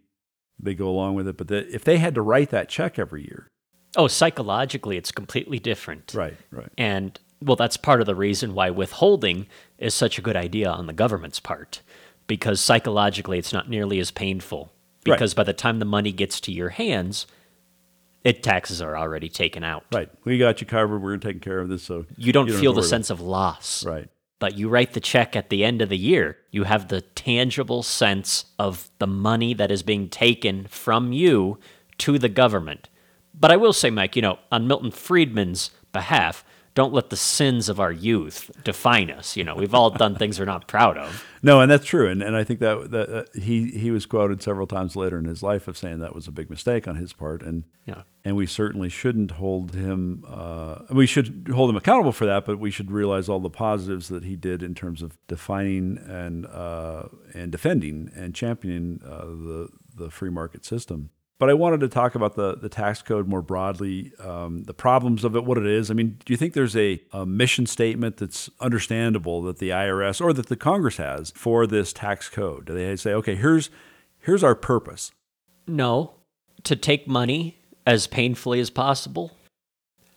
they 0.57 0.73
go 0.73 0.87
along 0.87 1.15
with 1.15 1.27
it. 1.27 1.35
But 1.35 1.49
the, 1.49 1.67
if 1.75 1.83
they 1.83 1.97
had 1.97 2.15
to 2.15 2.21
write 2.21 2.51
that 2.51 2.69
check 2.69 2.97
every 2.97 3.23
year. 3.23 3.49
Oh, 3.97 4.07
psychologically, 4.07 4.95
it's 4.95 5.11
completely 5.11 5.59
different. 5.59 6.13
Right, 6.13 6.37
right. 6.51 6.69
And 6.77 7.19
well, 7.41 7.57
that's 7.57 7.75
part 7.75 7.99
of 7.99 8.05
the 8.05 8.15
reason 8.15 8.53
why 8.53 8.69
withholding 8.69 9.47
is 9.77 9.93
such 9.93 10.17
a 10.17 10.21
good 10.21 10.37
idea 10.37 10.69
on 10.69 10.87
the 10.87 10.93
government's 10.93 11.41
part, 11.41 11.81
because 12.27 12.61
psychologically, 12.61 13.37
it's 13.37 13.51
not 13.51 13.69
nearly 13.69 13.99
as 13.99 14.09
painful 14.09 14.71
because 15.03 15.33
right. 15.33 15.37
by 15.37 15.43
the 15.43 15.53
time 15.53 15.79
the 15.79 15.85
money 15.85 16.13
gets 16.13 16.39
to 16.39 16.53
your 16.53 16.69
hands, 16.69 17.27
it 18.23 18.41
taxes 18.41 18.81
are 18.81 18.95
already 18.95 19.27
taken 19.27 19.65
out. 19.65 19.83
Right. 19.91 20.09
We 20.23 20.37
got 20.37 20.61
you 20.61 20.67
covered. 20.67 20.99
We're 20.99 21.17
taking 21.17 21.41
care 21.41 21.59
of 21.59 21.67
this. 21.67 21.83
So 21.83 22.05
you 22.15 22.31
don't, 22.31 22.47
you 22.47 22.53
don't 22.53 22.61
feel 22.61 22.71
the 22.71 22.83
sense 22.83 23.09
of 23.09 23.19
loss. 23.19 23.85
Right. 23.85 24.07
But 24.41 24.57
you 24.57 24.69
write 24.69 24.93
the 24.93 24.99
check 24.99 25.35
at 25.35 25.51
the 25.51 25.63
end 25.63 25.83
of 25.83 25.89
the 25.89 25.97
year. 25.99 26.35
You 26.49 26.63
have 26.63 26.87
the 26.87 27.01
tangible 27.01 27.83
sense 27.83 28.45
of 28.57 28.89
the 28.97 29.05
money 29.05 29.53
that 29.53 29.69
is 29.69 29.83
being 29.83 30.09
taken 30.09 30.65
from 30.65 31.13
you 31.13 31.59
to 31.99 32.17
the 32.17 32.27
government. 32.27 32.89
But 33.39 33.51
I 33.51 33.57
will 33.57 33.71
say, 33.71 33.91
Mike, 33.91 34.15
you 34.15 34.23
know, 34.23 34.39
on 34.51 34.65
Milton 34.65 34.89
Friedman's 34.89 35.69
behalf, 35.93 36.43
don't 36.73 36.93
let 36.93 37.09
the 37.09 37.17
sins 37.17 37.67
of 37.67 37.79
our 37.79 37.91
youth 37.91 38.49
define 38.63 39.09
us. 39.09 39.35
You 39.35 39.43
know, 39.43 39.55
we've 39.55 39.73
all 39.73 39.89
done 39.89 40.15
things 40.15 40.39
we're 40.39 40.45
not 40.45 40.67
proud 40.67 40.97
of. 40.97 41.25
No, 41.43 41.59
and 41.59 41.69
that's 41.69 41.85
true. 41.85 42.07
And 42.09 42.21
and 42.21 42.35
I 42.35 42.43
think 42.43 42.59
that 42.59 42.91
that 42.91 43.09
uh, 43.09 43.23
he 43.39 43.71
he 43.71 43.91
was 43.91 44.05
quoted 44.05 44.41
several 44.41 44.67
times 44.67 44.95
later 44.95 45.17
in 45.17 45.25
his 45.25 45.43
life 45.43 45.67
of 45.67 45.77
saying 45.77 45.99
that 45.99 46.15
was 46.15 46.27
a 46.27 46.31
big 46.31 46.49
mistake 46.49 46.87
on 46.87 46.95
his 46.95 47.13
part. 47.13 47.41
And 47.41 47.63
yeah. 47.85 48.03
and 48.23 48.35
we 48.35 48.45
certainly 48.45 48.89
shouldn't 48.89 49.31
hold 49.31 49.73
him. 49.73 50.23
Uh, 50.27 50.79
we 50.91 51.05
should 51.05 51.49
hold 51.53 51.69
him 51.69 51.75
accountable 51.75 52.11
for 52.11 52.25
that, 52.25 52.45
but 52.45 52.59
we 52.59 52.71
should 52.71 52.91
realize 52.91 53.27
all 53.27 53.39
the 53.39 53.49
positives 53.49 54.07
that 54.09 54.23
he 54.23 54.35
did 54.35 54.63
in 54.63 54.73
terms 54.73 55.01
of 55.01 55.17
defining 55.27 55.97
and 56.07 56.45
uh, 56.45 57.03
and 57.33 57.51
defending 57.51 58.11
and 58.15 58.33
championing 58.33 59.01
uh, 59.05 59.25
the 59.25 59.69
the 59.95 60.09
free 60.09 60.29
market 60.29 60.63
system. 60.63 61.09
But 61.41 61.49
I 61.49 61.55
wanted 61.55 61.79
to 61.79 61.87
talk 61.87 62.13
about 62.13 62.35
the, 62.35 62.55
the 62.55 62.69
tax 62.69 63.01
code 63.01 63.27
more 63.27 63.41
broadly, 63.41 64.11
um, 64.19 64.61
the 64.65 64.75
problems 64.75 65.23
of 65.23 65.35
it, 65.35 65.43
what 65.43 65.57
it 65.57 65.65
is. 65.65 65.89
I 65.89 65.95
mean, 65.95 66.19
do 66.23 66.31
you 66.31 66.37
think 66.37 66.53
there's 66.53 66.77
a, 66.77 67.01
a 67.11 67.25
mission 67.25 67.65
statement 67.65 68.17
that's 68.17 68.51
understandable 68.59 69.41
that 69.41 69.57
the 69.57 69.69
IRS 69.69 70.21
or 70.21 70.33
that 70.33 70.49
the 70.49 70.55
Congress 70.55 70.97
has 70.97 71.31
for 71.31 71.65
this 71.65 71.93
tax 71.93 72.29
code? 72.29 72.65
Do 72.65 72.75
they 72.75 72.95
say, 72.95 73.13
okay, 73.13 73.33
here's 73.33 73.71
here's 74.19 74.43
our 74.43 74.53
purpose? 74.53 75.13
No, 75.65 76.13
to 76.61 76.75
take 76.75 77.07
money 77.07 77.57
as 77.87 78.05
painfully 78.05 78.59
as 78.59 78.69
possible. 78.69 79.35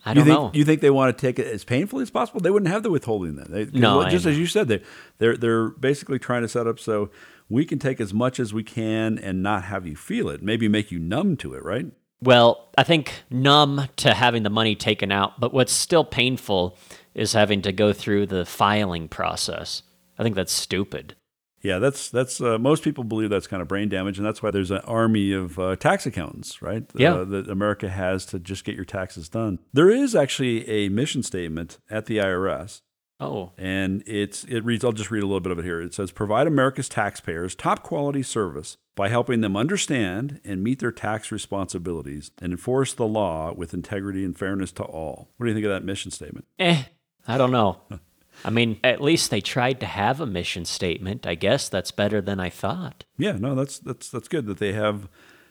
I 0.05 0.13
don't 0.13 0.25
think, 0.25 0.39
know. 0.39 0.51
You 0.53 0.63
think 0.63 0.81
they 0.81 0.91
want 0.91 1.17
to 1.17 1.19
take 1.19 1.39
it 1.39 1.47
as 1.47 1.63
painfully 1.63 2.03
as 2.03 2.11
possible? 2.11 2.39
They 2.39 2.51
wouldn't 2.51 2.71
have 2.71 2.83
the 2.83 2.91
withholding 2.91 3.35
then. 3.35 3.47
They, 3.49 3.65
no, 3.79 4.07
just 4.07 4.27
as 4.27 4.37
you 4.37 4.45
said, 4.45 4.67
they 4.67 4.83
they're 5.17 5.35
they're 5.35 5.69
basically 5.69 6.19
trying 6.19 6.43
to 6.43 6.47
set 6.47 6.67
up 6.67 6.79
so 6.79 7.09
we 7.49 7.65
can 7.65 7.79
take 7.79 7.99
as 8.01 8.13
much 8.13 8.39
as 8.39 8.53
we 8.53 8.63
can 8.63 9.17
and 9.17 9.43
not 9.43 9.63
have 9.65 9.85
you 9.85 9.95
feel 9.95 10.29
it, 10.29 10.41
maybe 10.41 10.67
make 10.67 10.91
you 10.91 10.99
numb 10.99 11.37
to 11.37 11.53
it, 11.53 11.63
right? 11.63 11.87
Well, 12.21 12.69
I 12.77 12.83
think 12.83 13.23
numb 13.29 13.87
to 13.97 14.13
having 14.13 14.43
the 14.43 14.49
money 14.49 14.75
taken 14.75 15.11
out, 15.11 15.39
but 15.39 15.53
what's 15.53 15.73
still 15.73 16.03
painful 16.03 16.77
is 17.13 17.33
having 17.33 17.61
to 17.63 17.71
go 17.71 17.93
through 17.93 18.27
the 18.27 18.45
filing 18.45 19.07
process. 19.07 19.83
I 20.17 20.23
think 20.23 20.35
that's 20.35 20.53
stupid. 20.53 21.15
Yeah, 21.61 21.79
that's 21.79 22.11
that's 22.11 22.39
uh, 22.39 22.59
most 22.59 22.83
people 22.83 23.03
believe 23.03 23.31
that's 23.31 23.47
kind 23.47 23.61
of 23.61 23.67
brain 23.67 23.89
damage, 23.89 24.19
and 24.19 24.25
that's 24.25 24.43
why 24.43 24.51
there's 24.51 24.69
an 24.69 24.81
army 24.85 25.31
of 25.31 25.57
uh, 25.57 25.75
tax 25.75 26.05
accountants, 26.05 26.61
right? 26.61 26.83
Yeah. 26.93 27.15
Uh, 27.15 27.23
that 27.25 27.49
America 27.49 27.89
has 27.89 28.25
to 28.27 28.39
just 28.39 28.65
get 28.65 28.75
your 28.75 28.85
taxes 28.85 29.29
done. 29.29 29.57
There 29.73 29.89
is 29.89 30.15
actually 30.15 30.67
a 30.69 30.89
mission 30.89 31.23
statement 31.23 31.79
at 31.89 32.05
the 32.05 32.17
IRS 32.17 32.81
Oh. 33.19 33.53
And 33.57 34.03
it's 34.05 34.43
it 34.45 34.65
reads 34.65 34.83
I'll 34.83 34.91
just 34.91 35.11
read 35.11 35.23
a 35.23 35.25
little 35.25 35.39
bit 35.39 35.51
of 35.51 35.59
it 35.59 35.65
here. 35.65 35.81
It 35.81 35.93
says 35.93 36.11
provide 36.11 36.47
America's 36.47 36.89
taxpayers 36.89 37.55
top 37.55 37.83
quality 37.83 38.23
service 38.23 38.77
by 38.95 39.09
helping 39.09 39.41
them 39.41 39.55
understand 39.55 40.41
and 40.43 40.63
meet 40.63 40.79
their 40.79 40.91
tax 40.91 41.31
responsibilities 41.31 42.31
and 42.41 42.51
enforce 42.53 42.93
the 42.93 43.07
law 43.07 43.53
with 43.53 43.73
integrity 43.73 44.23
and 44.23 44.37
fairness 44.37 44.71
to 44.73 44.83
all. 44.83 45.29
What 45.37 45.45
do 45.45 45.49
you 45.49 45.55
think 45.55 45.65
of 45.65 45.71
that 45.71 45.83
mission 45.83 46.11
statement? 46.11 46.45
Eh, 46.59 46.83
I 47.27 47.37
don't 47.37 47.51
know. 47.51 47.81
I 48.43 48.49
mean, 48.49 48.79
at 48.83 49.01
least 49.01 49.31
they 49.31 49.39
tried 49.39 49.79
to 49.79 49.85
have 49.85 50.19
a 50.19 50.25
mission 50.25 50.65
statement. 50.65 51.25
I 51.25 51.35
guess 51.35 51.69
that's 51.69 51.91
better 51.91 52.19
than 52.19 52.39
I 52.39 52.49
thought. 52.49 53.05
Yeah, 53.17 53.33
no, 53.33 53.55
that's 53.55 53.79
that's 53.79 54.09
that's 54.09 54.27
good 54.27 54.45
that 54.47 54.57
they 54.57 54.73
have 54.73 55.07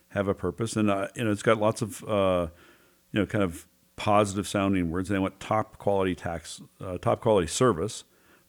have 0.09 0.29
a 0.29 0.35
purpose, 0.35 0.77
and 0.77 0.91
uh, 0.91 1.09
you 1.15 1.25
know, 1.25 1.31
it's 1.31 1.43
got 1.43 1.59
lots 1.59 1.81
of 1.81 2.05
uh, 2.05 2.49
you 3.11 3.21
know, 3.21 3.27
kind 3.27 3.43
of 3.43 3.67
positive 3.97 4.47
sounding 4.47 4.91
words. 4.91 5.09
They 5.09 5.19
want 5.19 5.41
top 5.41 5.79
quality 5.79 6.15
tax, 6.15 6.61
uh, 6.81 6.99
top 6.99 7.21
quality 7.21 7.47
service. 7.47 8.05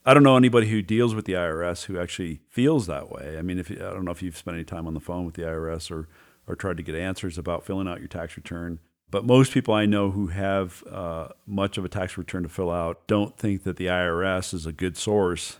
I 0.05 0.13
don't 0.13 0.23
know 0.23 0.37
anybody 0.37 0.67
who 0.67 0.81
deals 0.81 1.15
with 1.15 1.25
the 1.25 1.33
IRS 1.33 1.85
who 1.85 1.99
actually 1.99 2.41
feels 2.49 2.85
that 2.87 3.11
way. 3.11 3.37
I 3.39 3.41
mean, 3.41 3.57
if 3.57 3.71
I 3.71 3.75
don't 3.75 4.05
know 4.05 4.11
if 4.11 4.21
you've 4.21 4.37
spent 4.37 4.55
any 4.55 4.63
time 4.63 4.87
on 4.87 4.93
the 4.93 4.99
phone 4.99 5.25
with 5.25 5.35
the 5.35 5.43
IRS 5.43 5.89
or 5.89 6.07
or 6.47 6.55
tried 6.55 6.77
to 6.77 6.83
get 6.83 6.95
answers 6.95 7.37
about 7.37 7.65
filling 7.65 7.87
out 7.87 7.99
your 7.99 8.07
tax 8.07 8.37
return. 8.37 8.79
But 9.09 9.25
most 9.25 9.51
people 9.51 9.73
I 9.73 9.85
know 9.85 10.11
who 10.11 10.27
have 10.27 10.83
uh, 10.91 11.29
much 11.45 11.77
of 11.77 11.85
a 11.85 11.89
tax 11.89 12.17
return 12.17 12.43
to 12.43 12.49
fill 12.49 12.71
out 12.71 13.07
don't 13.07 13.37
think 13.37 13.63
that 13.63 13.77
the 13.77 13.87
IRS 13.87 14.53
is 14.53 14.65
a 14.65 14.71
good 14.71 14.97
source 14.97 15.57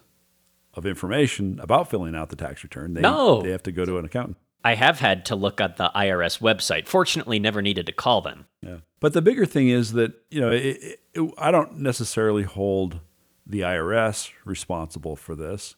of 0.74 0.86
information 0.86 1.60
about 1.60 1.89
filling 1.89 2.15
out 2.15 2.30
the 2.30 2.36
tax 2.36 2.63
return. 2.63 2.94
They, 2.94 3.01
no. 3.01 3.42
they 3.42 3.51
have 3.51 3.63
to 3.63 3.72
go 3.72 3.86
to 3.86 3.98
an 3.98 4.06
accountant. 4.06 4.38
I 4.66 4.74
have 4.74 5.00
had 5.00 5.26
to 5.26 5.36
look 5.36 5.62
at 5.62 5.78
the 5.78 5.92
IRS 5.96 6.40
website. 6.40 6.88
Fortunately, 6.88 7.38
never 7.38 7.62
needed 7.62 7.86
to 7.86 7.92
call 7.92 8.22
them. 8.22 8.48
Yeah. 8.64 8.78
But 9.00 9.14
the 9.14 9.22
bigger 9.22 9.46
thing 9.46 9.70
is 9.70 9.94
that, 9.94 10.14
you 10.32 10.42
know, 10.42 10.50
it, 10.50 11.00
it, 11.14 11.34
I 11.38 11.52
don't 11.52 11.78
necessarily 11.78 12.42
hold 12.42 13.00
the 13.46 13.60
IRS 13.60 14.32
responsible 14.44 15.16
for 15.16 15.36
this. 15.36 15.76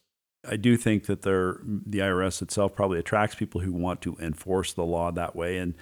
I 0.47 0.55
do 0.55 0.77
think 0.77 1.07
that 1.07 1.23
the 1.23 1.59
IRS 1.99 2.41
itself 2.41 2.73
probably 2.73 2.97
attracts 2.97 3.35
people 3.35 3.59
who 3.59 3.73
want 3.73 3.99
to 4.03 4.15
enforce 4.21 4.71
the 4.71 4.85
law 4.85 5.11
that 5.11 5.35
way. 5.35 5.57
And 5.57 5.73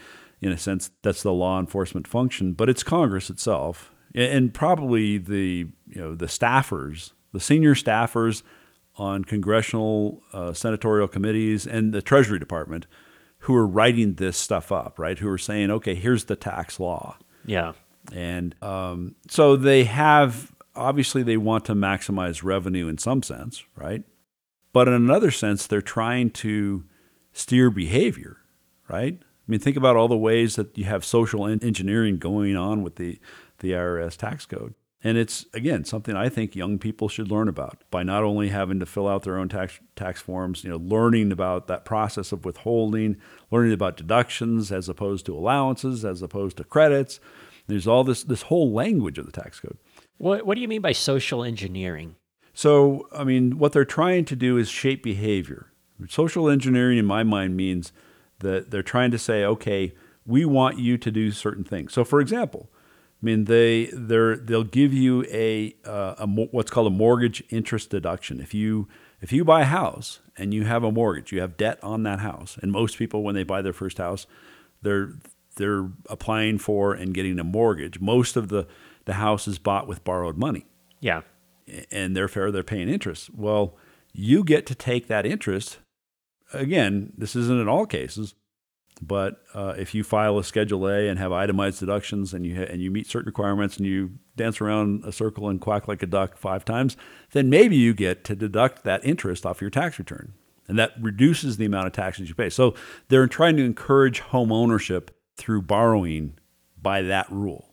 in 0.41 0.51
a 0.51 0.57
sense, 0.57 0.89
that's 1.03 1.21
the 1.21 1.31
law 1.31 1.59
enforcement 1.59 2.07
function. 2.07 2.53
But 2.53 2.69
it's 2.69 2.81
Congress 2.81 3.29
itself 3.29 3.93
and 4.15 4.51
probably 4.51 5.19
the, 5.19 5.67
you 5.87 6.01
know, 6.01 6.15
the 6.15 6.25
staffers, 6.25 7.11
the 7.33 7.39
senior 7.39 7.75
staffers 7.75 8.41
on 8.97 9.23
congressional, 9.23 10.21
uh, 10.33 10.53
senatorial 10.53 11.07
committees 11.07 11.67
and 11.67 11.93
the 11.93 12.01
Treasury 12.01 12.39
Department 12.39 12.87
who 13.39 13.55
are 13.55 13.67
writing 13.67 14.15
this 14.15 14.37
stuff 14.37 14.71
up, 14.71 14.97
right? 14.97 15.19
Who 15.19 15.29
are 15.29 15.37
saying, 15.37 15.69
okay, 15.69 15.95
here's 15.95 16.25
the 16.25 16.35
tax 16.35 16.79
law. 16.79 17.17
Yeah. 17.45 17.73
And 18.11 18.55
um, 18.63 19.15
so 19.27 19.55
they 19.55 19.83
have, 19.83 20.51
obviously, 20.75 21.23
they 21.23 21.37
want 21.37 21.65
to 21.65 21.75
maximize 21.75 22.43
revenue 22.43 22.87
in 22.87 22.97
some 22.97 23.21
sense, 23.21 23.63
right? 23.75 24.03
But 24.73 24.87
in 24.87 24.93
another 24.93 25.31
sense, 25.31 25.67
they're 25.67 25.81
trying 25.81 26.31
to 26.31 26.85
steer 27.33 27.69
behavior, 27.69 28.37
right? 28.89 29.19
I 29.21 29.51
mean, 29.51 29.59
think 29.59 29.77
about 29.77 29.95
all 29.95 30.07
the 30.07 30.17
ways 30.17 30.55
that 30.55 30.75
you 30.77 30.85
have 30.85 31.05
social 31.05 31.45
engineering 31.45 32.17
going 32.17 32.55
on 32.55 32.81
with 32.81 32.95
the, 32.95 33.19
the 33.59 33.71
IRS 33.71 34.17
tax 34.17 34.45
code. 34.45 34.73
And 35.03 35.17
it's, 35.17 35.45
again, 35.53 35.85
something 35.85 36.15
I 36.15 36.29
think 36.29 36.55
young 36.55 36.79
people 36.79 37.09
should 37.09 37.29
learn 37.29 37.47
about 37.47 37.83
by 37.91 38.01
not 38.01 38.23
only 38.23 38.49
having 38.49 38.79
to 38.79 38.87
fill 38.87 39.07
out 39.07 39.23
their 39.23 39.37
own 39.37 39.49
tax, 39.49 39.79
tax 39.95 40.19
forms, 40.19 40.63
you 40.63 40.69
know, 40.69 40.77
learning 40.77 41.31
about 41.31 41.67
that 41.67 41.85
process 41.85 42.31
of 42.31 42.43
withholding, 42.43 43.17
learning 43.51 43.73
about 43.73 43.97
deductions 43.97 44.71
as 44.71 44.89
opposed 44.89 45.25
to 45.27 45.37
allowances, 45.37 46.03
as 46.03 46.23
opposed 46.23 46.57
to 46.57 46.63
credits. 46.63 47.19
There's 47.67 47.87
all 47.87 48.03
this, 48.03 48.23
this 48.23 48.43
whole 48.43 48.71
language 48.71 49.19
of 49.19 49.27
the 49.27 49.31
tax 49.31 49.59
code. 49.59 49.77
What, 50.17 50.45
what 50.45 50.55
do 50.55 50.61
you 50.61 50.67
mean 50.67 50.81
by 50.81 50.93
social 50.93 51.43
engineering? 51.43 52.15
So, 52.53 53.07
I 53.11 53.23
mean, 53.23 53.59
what 53.59 53.73
they're 53.73 53.85
trying 53.85 54.25
to 54.25 54.35
do 54.35 54.57
is 54.57 54.69
shape 54.69 55.03
behavior. 55.03 55.71
Social 56.09 56.49
engineering, 56.49 56.97
in 56.97 57.05
my 57.05 57.21
mind, 57.21 57.55
means 57.55 57.91
that 58.39 58.71
they're 58.71 58.81
trying 58.81 59.11
to 59.11 59.19
say, 59.19 59.43
okay, 59.43 59.93
we 60.25 60.45
want 60.45 60.79
you 60.79 60.97
to 60.97 61.11
do 61.11 61.31
certain 61.31 61.63
things. 61.63 61.93
So, 61.93 62.03
for 62.03 62.19
example, 62.19 62.69
I 63.21 63.25
mean, 63.25 63.45
they 63.45 63.85
they 63.85 64.35
they'll 64.35 64.63
give 64.63 64.93
you 64.93 65.25
a, 65.31 65.75
uh, 65.85 66.15
a 66.19 66.27
what's 66.27 66.69
called 66.69 66.87
a 66.87 66.95
mortgage 66.95 67.43
interest 67.49 67.89
deduction. 67.89 68.39
If 68.39 68.53
you 68.53 68.87
if 69.21 69.31
you 69.31 69.43
buy 69.43 69.61
a 69.61 69.65
house 69.65 70.19
and 70.37 70.53
you 70.53 70.65
have 70.65 70.83
a 70.83 70.91
mortgage, 70.91 71.31
you 71.31 71.41
have 71.41 71.57
debt 71.57 71.79
on 71.83 72.03
that 72.03 72.19
house, 72.19 72.57
and 72.61 72.71
most 72.71 72.97
people 72.97 73.23
when 73.23 73.35
they 73.35 73.43
buy 73.43 73.61
their 73.61 73.73
first 73.73 73.97
house, 73.97 74.27
they're 74.81 75.13
they're 75.55 75.89
applying 76.09 76.57
for 76.57 76.93
and 76.93 77.13
getting 77.13 77.39
a 77.39 77.43
mortgage. 77.43 77.99
Most 77.99 78.35
of 78.35 78.49
the 78.49 78.67
the 79.05 79.13
house 79.13 79.47
is 79.47 79.59
bought 79.59 79.87
with 79.87 80.03
borrowed 80.03 80.37
money. 80.37 80.65
Yeah, 80.99 81.21
and 81.91 82.15
therefore 82.15 82.51
they're 82.51 82.63
paying 82.63 82.89
interest. 82.89 83.33
Well, 83.33 83.77
you 84.13 84.43
get 84.43 84.65
to 84.67 84.75
take 84.75 85.07
that 85.07 85.25
interest. 85.25 85.79
Again, 86.53 87.13
this 87.17 87.35
isn't 87.35 87.59
in 87.59 87.67
all 87.67 87.85
cases, 87.85 88.35
but 89.01 89.41
uh, 89.53 89.73
if 89.77 89.93
you 89.93 90.03
file 90.03 90.37
a 90.37 90.43
Schedule 90.43 90.87
A 90.87 91.09
and 91.09 91.19
have 91.19 91.31
itemized 91.31 91.79
deductions 91.79 92.33
and 92.33 92.45
you 92.45 92.55
ha- 92.55 92.67
and 92.69 92.81
you 92.81 92.89
meet 92.89 93.07
certain 93.07 93.27
requirements 93.27 93.77
and 93.77 93.85
you 93.85 94.11
dance 94.35 94.61
around 94.61 95.03
a 95.05 95.11
circle 95.11 95.49
and 95.49 95.59
quack 95.59 95.87
like 95.87 96.01
a 96.01 96.07
duck 96.07 96.37
five 96.37 96.63
times, 96.63 96.95
then 97.31 97.49
maybe 97.49 97.75
you 97.75 97.93
get 97.93 98.23
to 98.23 98.35
deduct 98.35 98.83
that 98.83 99.05
interest 99.05 99.45
off 99.45 99.61
your 99.61 99.69
tax 99.69 99.99
return, 99.99 100.33
and 100.67 100.79
that 100.79 100.93
reduces 100.99 101.57
the 101.57 101.65
amount 101.65 101.87
of 101.87 101.93
taxes 101.93 102.29
you 102.29 102.35
pay. 102.35 102.49
So 102.49 102.73
they're 103.09 103.27
trying 103.27 103.57
to 103.57 103.63
encourage 103.63 104.19
home 104.19 104.51
ownership 104.51 105.11
through 105.35 105.63
borrowing 105.63 106.39
by 106.81 107.01
that 107.01 107.29
rule, 107.31 107.69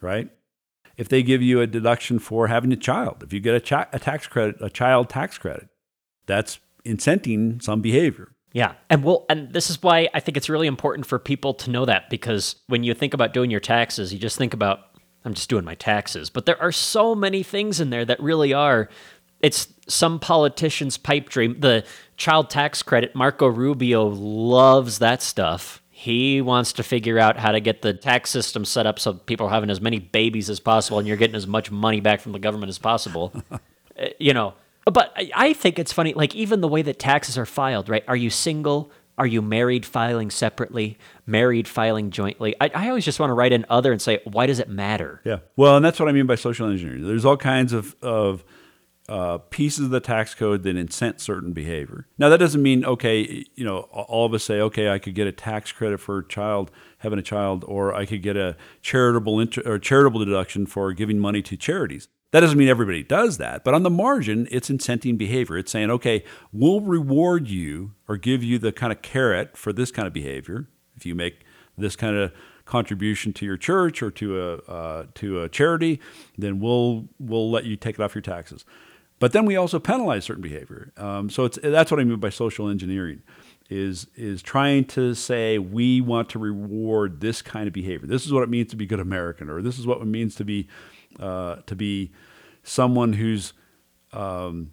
right? 0.00 0.30
If 0.96 1.08
they 1.08 1.22
give 1.22 1.40
you 1.40 1.60
a 1.60 1.66
deduction 1.66 2.18
for 2.18 2.48
having 2.48 2.72
a 2.72 2.76
child, 2.76 3.22
if 3.22 3.32
you 3.32 3.40
get 3.40 3.70
a, 3.72 3.88
a 3.92 3.98
tax 3.98 4.26
credit, 4.26 4.56
a 4.60 4.68
child 4.68 5.08
tax 5.08 5.38
credit, 5.38 5.68
that's 6.26 6.58
incenting 6.84 7.62
some 7.62 7.80
behavior. 7.80 8.32
Yeah. 8.52 8.74
And 8.88 9.04
well, 9.04 9.26
and 9.28 9.52
this 9.52 9.70
is 9.70 9.82
why 9.82 10.08
I 10.14 10.20
think 10.20 10.36
it's 10.36 10.48
really 10.48 10.66
important 10.66 11.06
for 11.06 11.18
people 11.18 11.54
to 11.54 11.70
know 11.70 11.84
that 11.84 12.08
because 12.10 12.56
when 12.66 12.82
you 12.82 12.94
think 12.94 13.14
about 13.14 13.32
doing 13.34 13.50
your 13.50 13.60
taxes, 13.60 14.12
you 14.12 14.18
just 14.18 14.38
think 14.38 14.54
about, 14.54 14.80
I'm 15.24 15.34
just 15.34 15.50
doing 15.50 15.64
my 15.64 15.74
taxes. 15.74 16.30
But 16.30 16.46
there 16.46 16.60
are 16.60 16.72
so 16.72 17.14
many 17.14 17.42
things 17.42 17.80
in 17.80 17.90
there 17.90 18.04
that 18.04 18.20
really 18.20 18.52
are. 18.52 18.88
It's 19.40 19.68
some 19.86 20.18
politician's 20.18 20.96
pipe 20.96 21.28
dream. 21.28 21.60
The 21.60 21.84
child 22.16 22.50
tax 22.50 22.82
credit, 22.82 23.14
Marco 23.14 23.46
Rubio 23.46 24.06
loves 24.06 24.98
that 24.98 25.22
stuff. 25.22 25.82
He 25.90 26.40
wants 26.40 26.72
to 26.74 26.82
figure 26.82 27.18
out 27.18 27.38
how 27.38 27.52
to 27.52 27.60
get 27.60 27.82
the 27.82 27.92
tax 27.92 28.30
system 28.30 28.64
set 28.64 28.86
up 28.86 28.98
so 28.98 29.14
people 29.14 29.46
are 29.46 29.50
having 29.50 29.70
as 29.70 29.80
many 29.80 29.98
babies 29.98 30.48
as 30.48 30.60
possible 30.60 30.98
and 30.98 31.08
you're 31.08 31.16
getting 31.16 31.36
as 31.36 31.46
much 31.46 31.70
money 31.70 32.00
back 32.00 32.20
from 32.20 32.32
the 32.32 32.38
government 32.38 32.70
as 32.70 32.78
possible. 32.78 33.32
Uh, 34.00 34.10
you 34.20 34.32
know, 34.32 34.54
but 34.90 35.12
I 35.16 35.52
think 35.52 35.78
it's 35.78 35.92
funny, 35.92 36.14
like 36.14 36.34
even 36.34 36.60
the 36.60 36.68
way 36.68 36.82
that 36.82 36.98
taxes 36.98 37.36
are 37.36 37.46
filed, 37.46 37.88
right? 37.88 38.04
Are 38.08 38.16
you 38.16 38.30
single? 38.30 38.90
Are 39.18 39.26
you 39.26 39.42
married 39.42 39.84
filing 39.84 40.30
separately? 40.30 40.96
Married 41.26 41.66
filing 41.66 42.10
jointly? 42.10 42.54
I, 42.60 42.70
I 42.72 42.88
always 42.88 43.04
just 43.04 43.18
want 43.18 43.30
to 43.30 43.34
write 43.34 43.52
in 43.52 43.66
other 43.68 43.90
and 43.90 44.00
say, 44.00 44.20
why 44.24 44.46
does 44.46 44.60
it 44.60 44.68
matter? 44.68 45.20
Yeah. 45.24 45.38
Well, 45.56 45.76
and 45.76 45.84
that's 45.84 45.98
what 45.98 46.08
I 46.08 46.12
mean 46.12 46.26
by 46.26 46.36
social 46.36 46.70
engineering. 46.70 47.04
There's 47.04 47.24
all 47.24 47.36
kinds 47.36 47.72
of, 47.72 47.96
of 48.00 48.44
uh, 49.08 49.38
pieces 49.50 49.86
of 49.86 49.90
the 49.90 50.00
tax 50.00 50.34
code 50.34 50.62
that 50.62 50.76
incent 50.76 51.20
certain 51.20 51.52
behavior. 51.52 52.06
Now, 52.16 52.28
that 52.28 52.38
doesn't 52.38 52.62
mean, 52.62 52.84
okay, 52.84 53.44
you 53.56 53.64
know, 53.64 53.80
all 53.80 54.24
of 54.24 54.34
us 54.34 54.44
say, 54.44 54.60
okay, 54.60 54.90
I 54.90 55.00
could 55.00 55.16
get 55.16 55.26
a 55.26 55.32
tax 55.32 55.72
credit 55.72 55.98
for 55.98 56.18
a 56.18 56.28
child, 56.28 56.70
having 56.98 57.18
a 57.18 57.22
child, 57.22 57.64
or 57.66 57.92
I 57.94 58.06
could 58.06 58.22
get 58.22 58.36
a 58.36 58.56
charitable 58.82 59.40
inter- 59.40 59.62
or 59.66 59.80
charitable 59.80 60.24
deduction 60.24 60.66
for 60.66 60.92
giving 60.92 61.18
money 61.18 61.42
to 61.42 61.56
charities. 61.56 62.06
That 62.30 62.40
doesn't 62.40 62.58
mean 62.58 62.68
everybody 62.68 63.02
does 63.02 63.38
that, 63.38 63.64
but 63.64 63.72
on 63.72 63.84
the 63.84 63.90
margin, 63.90 64.46
it's 64.50 64.68
incenting 64.68 65.16
behavior. 65.16 65.56
It's 65.56 65.72
saying, 65.72 65.90
okay, 65.90 66.24
we'll 66.52 66.82
reward 66.82 67.48
you 67.48 67.92
or 68.06 68.18
give 68.18 68.44
you 68.44 68.58
the 68.58 68.70
kind 68.70 68.92
of 68.92 69.00
carrot 69.00 69.56
for 69.56 69.72
this 69.72 69.90
kind 69.90 70.06
of 70.06 70.12
behavior 70.12 70.68
if 70.94 71.06
you 71.06 71.14
make 71.14 71.44
this 71.78 71.96
kind 71.96 72.16
of 72.16 72.32
contribution 72.66 73.32
to 73.32 73.46
your 73.46 73.56
church 73.56 74.02
or 74.02 74.10
to 74.10 74.40
a 74.40 74.56
uh, 74.70 75.06
to 75.14 75.42
a 75.42 75.48
charity, 75.48 76.00
then 76.36 76.60
we'll 76.60 77.08
we'll 77.18 77.50
let 77.50 77.64
you 77.64 77.76
take 77.76 77.98
it 77.98 78.02
off 78.02 78.14
your 78.14 78.22
taxes. 78.22 78.64
But 79.20 79.32
then 79.32 79.46
we 79.46 79.56
also 79.56 79.80
penalize 79.80 80.24
certain 80.24 80.42
behavior. 80.42 80.92
Um, 80.96 81.30
so 81.30 81.44
it's 81.44 81.58
that's 81.62 81.90
what 81.90 81.98
I 81.98 82.04
mean 82.04 82.20
by 82.20 82.28
social 82.28 82.68
engineering, 82.68 83.22
is 83.70 84.06
is 84.16 84.42
trying 84.42 84.84
to 84.86 85.14
say 85.14 85.58
we 85.58 86.00
want 86.00 86.28
to 86.30 86.38
reward 86.38 87.20
this 87.20 87.42
kind 87.42 87.66
of 87.66 87.72
behavior. 87.72 88.06
This 88.06 88.26
is 88.26 88.32
what 88.32 88.42
it 88.42 88.48
means 88.48 88.70
to 88.70 88.76
be 88.76 88.86
good 88.86 89.00
American, 89.00 89.48
or 89.48 89.62
this 89.62 89.78
is 89.78 89.86
what 89.86 90.00
it 90.00 90.06
means 90.06 90.34
to 90.36 90.44
be 90.44 90.68
uh, 91.18 91.56
to 91.66 91.76
be 91.76 92.12
someone 92.62 93.14
who's 93.14 93.52
um, 94.12 94.72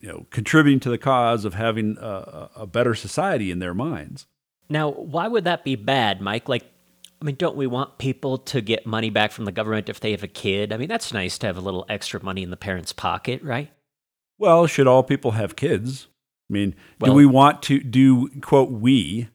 you 0.00 0.08
know 0.08 0.26
contributing 0.30 0.80
to 0.80 0.90
the 0.90 0.98
cause 0.98 1.44
of 1.44 1.54
having 1.54 1.96
a, 2.00 2.50
a 2.56 2.66
better 2.66 2.94
society 2.94 3.50
in 3.50 3.58
their 3.58 3.74
minds. 3.74 4.26
Now, 4.68 4.90
why 4.90 5.26
would 5.26 5.44
that 5.44 5.64
be 5.64 5.74
bad, 5.74 6.20
Mike? 6.20 6.48
Like, 6.48 6.64
I 7.20 7.24
mean, 7.24 7.34
don't 7.34 7.56
we 7.56 7.66
want 7.66 7.98
people 7.98 8.38
to 8.38 8.60
get 8.60 8.86
money 8.86 9.10
back 9.10 9.32
from 9.32 9.44
the 9.44 9.52
government 9.52 9.88
if 9.88 9.98
they 9.98 10.12
have 10.12 10.22
a 10.22 10.28
kid? 10.28 10.72
I 10.72 10.76
mean, 10.76 10.88
that's 10.88 11.12
nice 11.12 11.38
to 11.38 11.48
have 11.48 11.56
a 11.56 11.60
little 11.60 11.84
extra 11.88 12.22
money 12.22 12.42
in 12.44 12.50
the 12.50 12.56
parent's 12.56 12.92
pocket, 12.92 13.42
right? 13.42 13.70
Well, 14.38 14.66
should 14.66 14.86
all 14.86 15.02
people 15.02 15.32
have 15.32 15.56
kids? 15.56 16.06
I 16.48 16.52
mean, 16.52 16.74
well, 17.00 17.12
do 17.12 17.16
we 17.16 17.26
want 17.26 17.62
to 17.64 17.80
do 17.80 18.28
quote 18.40 18.70
we 18.70 19.28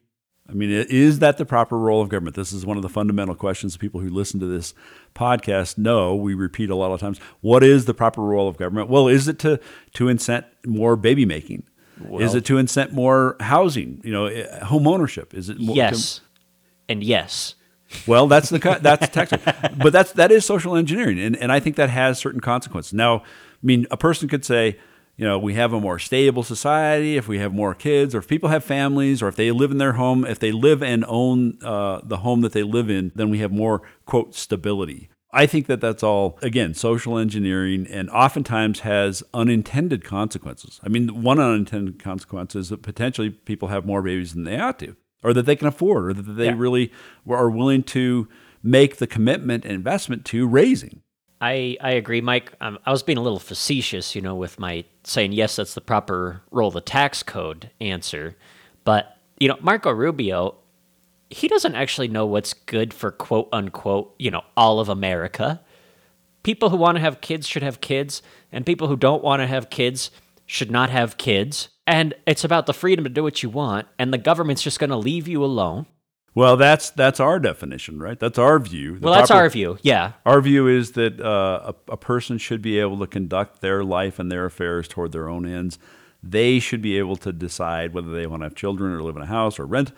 I 0.48 0.52
mean, 0.52 0.70
is 0.70 1.18
that 1.18 1.38
the 1.38 1.44
proper 1.44 1.76
role 1.76 2.00
of 2.00 2.08
government? 2.08 2.36
This 2.36 2.52
is 2.52 2.64
one 2.64 2.76
of 2.76 2.82
the 2.82 2.88
fundamental 2.88 3.34
questions 3.34 3.76
people 3.76 4.00
who 4.00 4.08
listen 4.08 4.38
to 4.40 4.46
this 4.46 4.74
podcast 5.14 5.76
know. 5.76 6.14
We 6.14 6.34
repeat 6.34 6.70
a 6.70 6.76
lot 6.76 6.92
of 6.92 7.00
times. 7.00 7.18
What 7.40 7.64
is 7.64 7.86
the 7.86 7.94
proper 7.94 8.22
role 8.22 8.48
of 8.48 8.56
government? 8.56 8.88
Well, 8.88 9.08
is 9.08 9.26
it 9.26 9.38
to 9.40 9.58
to 9.94 10.04
incent 10.04 10.44
more 10.64 10.94
baby 10.96 11.24
making? 11.24 11.64
Well, 12.00 12.22
is 12.22 12.34
it 12.34 12.44
to 12.46 12.58
incent 12.58 12.92
more 12.92 13.36
housing? 13.40 14.00
You 14.04 14.12
know, 14.12 14.26
eh, 14.26 14.64
home 14.64 14.86
ownership. 14.86 15.34
Is 15.34 15.48
it 15.48 15.58
more, 15.58 15.74
yes, 15.74 16.16
to, 16.16 16.22
and 16.90 17.02
yes. 17.02 17.54
Well, 18.06 18.28
that's 18.28 18.48
the 18.48 18.58
that's 18.82 19.08
tax, 19.08 19.32
but 19.76 19.92
that's 19.92 20.12
that 20.12 20.30
is 20.30 20.44
social 20.44 20.76
engineering, 20.76 21.18
and 21.18 21.36
and 21.36 21.50
I 21.50 21.58
think 21.58 21.76
that 21.76 21.90
has 21.90 22.18
certain 22.18 22.40
consequences. 22.40 22.92
Now, 22.92 23.16
I 23.16 23.22
mean, 23.62 23.86
a 23.90 23.96
person 23.96 24.28
could 24.28 24.44
say 24.44 24.78
you 25.16 25.24
know, 25.24 25.38
we 25.38 25.54
have 25.54 25.72
a 25.72 25.80
more 25.80 25.98
stable 25.98 26.42
society, 26.42 27.16
if 27.16 27.26
we 27.26 27.38
have 27.38 27.52
more 27.52 27.74
kids, 27.74 28.14
or 28.14 28.18
if 28.18 28.28
people 28.28 28.50
have 28.50 28.64
families, 28.64 29.22
or 29.22 29.28
if 29.28 29.36
they 29.36 29.50
live 29.50 29.70
in 29.70 29.78
their 29.78 29.94
home, 29.94 30.24
if 30.24 30.38
they 30.38 30.52
live 30.52 30.82
and 30.82 31.04
own 31.08 31.58
uh, 31.62 32.00
the 32.04 32.18
home 32.18 32.42
that 32.42 32.52
they 32.52 32.62
live 32.62 32.90
in, 32.90 33.12
then 33.14 33.30
we 33.30 33.38
have 33.38 33.50
more, 33.50 33.82
quote, 34.04 34.34
stability. 34.34 35.08
I 35.32 35.46
think 35.46 35.66
that 35.66 35.80
that's 35.80 36.02
all, 36.02 36.38
again, 36.40 36.74
social 36.74 37.18
engineering 37.18 37.86
and 37.90 38.08
oftentimes 38.10 38.80
has 38.80 39.22
unintended 39.34 40.04
consequences. 40.04 40.80
I 40.82 40.88
mean, 40.88 41.22
one 41.22 41.40
unintended 41.40 42.02
consequence 42.02 42.54
is 42.54 42.68
that 42.68 42.82
potentially 42.82 43.30
people 43.30 43.68
have 43.68 43.84
more 43.84 44.02
babies 44.02 44.34
than 44.34 44.44
they 44.44 44.58
ought 44.58 44.78
to, 44.78 44.96
or 45.22 45.34
that 45.34 45.44
they 45.44 45.56
can 45.56 45.68
afford, 45.68 46.10
or 46.10 46.14
that 46.14 46.32
they 46.32 46.46
yeah. 46.46 46.54
really 46.56 46.92
are 47.28 47.50
willing 47.50 47.82
to 47.84 48.28
make 48.62 48.96
the 48.96 49.06
commitment 49.06 49.64
and 49.64 49.74
investment 49.74 50.24
to 50.26 50.46
raising. 50.46 51.02
I, 51.40 51.76
I 51.80 51.92
agree, 51.92 52.20
Mike. 52.20 52.52
Um, 52.60 52.78
I 52.86 52.90
was 52.90 53.02
being 53.02 53.18
a 53.18 53.22
little 53.22 53.38
facetious, 53.38 54.14
you 54.14 54.22
know, 54.22 54.34
with 54.34 54.58
my 54.58 54.84
saying, 55.04 55.32
yes, 55.32 55.56
that's 55.56 55.74
the 55.74 55.80
proper 55.80 56.42
role 56.50 56.70
the 56.70 56.80
tax 56.80 57.22
code 57.22 57.70
answer. 57.80 58.36
But, 58.84 59.16
you 59.38 59.48
know, 59.48 59.58
Marco 59.60 59.90
Rubio, 59.90 60.56
he 61.28 61.48
doesn't 61.48 61.74
actually 61.74 62.08
know 62.08 62.24
what's 62.24 62.54
good 62.54 62.94
for 62.94 63.10
quote 63.10 63.48
unquote, 63.52 64.14
you 64.18 64.30
know, 64.30 64.42
all 64.56 64.80
of 64.80 64.88
America. 64.88 65.60
People 66.42 66.70
who 66.70 66.76
want 66.76 66.96
to 66.96 67.00
have 67.00 67.20
kids 67.20 67.46
should 67.46 67.64
have 67.64 67.80
kids, 67.80 68.22
and 68.52 68.64
people 68.64 68.86
who 68.86 68.96
don't 68.96 69.22
want 69.22 69.40
to 69.40 69.46
have 69.46 69.68
kids 69.68 70.12
should 70.46 70.70
not 70.70 70.90
have 70.90 71.18
kids. 71.18 71.68
And 71.88 72.14
it's 72.26 72.44
about 72.44 72.66
the 72.66 72.72
freedom 72.72 73.04
to 73.04 73.10
do 73.10 73.22
what 73.22 73.42
you 73.42 73.50
want, 73.50 73.88
and 73.98 74.12
the 74.12 74.18
government's 74.18 74.62
just 74.62 74.78
going 74.78 74.90
to 74.90 74.96
leave 74.96 75.26
you 75.28 75.44
alone. 75.44 75.86
Well, 76.36 76.58
that's 76.58 76.90
that's 76.90 77.18
our 77.18 77.40
definition, 77.40 77.98
right? 77.98 78.20
That's 78.20 78.38
our 78.38 78.58
view. 78.58 78.98
The 78.98 79.06
well, 79.06 79.14
that's 79.14 79.30
proper, 79.30 79.44
our 79.44 79.48
view. 79.48 79.78
Yeah. 79.80 80.12
Our 80.26 80.42
view 80.42 80.68
is 80.68 80.92
that 80.92 81.18
uh, 81.18 81.72
a, 81.72 81.92
a 81.92 81.96
person 81.96 82.36
should 82.36 82.60
be 82.60 82.78
able 82.78 82.98
to 82.98 83.06
conduct 83.06 83.62
their 83.62 83.82
life 83.82 84.18
and 84.18 84.30
their 84.30 84.44
affairs 84.44 84.86
toward 84.86 85.12
their 85.12 85.30
own 85.30 85.46
ends. 85.46 85.78
They 86.22 86.58
should 86.58 86.82
be 86.82 86.98
able 86.98 87.16
to 87.16 87.32
decide 87.32 87.94
whether 87.94 88.12
they 88.12 88.26
want 88.26 88.42
to 88.42 88.44
have 88.44 88.54
children 88.54 88.92
or 88.92 89.02
live 89.02 89.16
in 89.16 89.22
a 89.22 89.26
house 89.26 89.58
or 89.58 89.64
rent 89.64 89.92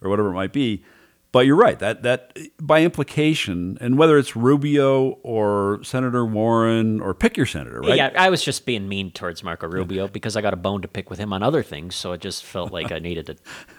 or 0.00 0.08
whatever 0.08 0.30
it 0.30 0.34
might 0.34 0.54
be. 0.54 0.82
But 1.30 1.44
you're 1.44 1.56
right 1.56 1.78
that 1.78 2.02
that 2.04 2.38
by 2.58 2.82
implication, 2.82 3.76
and 3.82 3.98
whether 3.98 4.16
it's 4.16 4.34
Rubio 4.34 5.18
or 5.22 5.80
Senator 5.82 6.24
Warren 6.24 7.02
or 7.02 7.12
pick 7.12 7.36
your 7.36 7.46
senator, 7.46 7.80
right? 7.80 7.98
Yeah, 7.98 8.12
I 8.16 8.30
was 8.30 8.42
just 8.42 8.64
being 8.64 8.88
mean 8.88 9.10
towards 9.10 9.44
Marco 9.44 9.68
Rubio 9.68 10.08
because 10.08 10.36
I 10.36 10.40
got 10.40 10.54
a 10.54 10.58
bone 10.58 10.80
to 10.80 10.88
pick 10.88 11.10
with 11.10 11.18
him 11.18 11.34
on 11.34 11.42
other 11.42 11.62
things, 11.62 11.96
so 11.96 12.12
it 12.12 12.22
just 12.22 12.44
felt 12.44 12.72
like 12.72 12.92
I 12.92 12.98
needed 12.98 13.26
to 13.26 13.36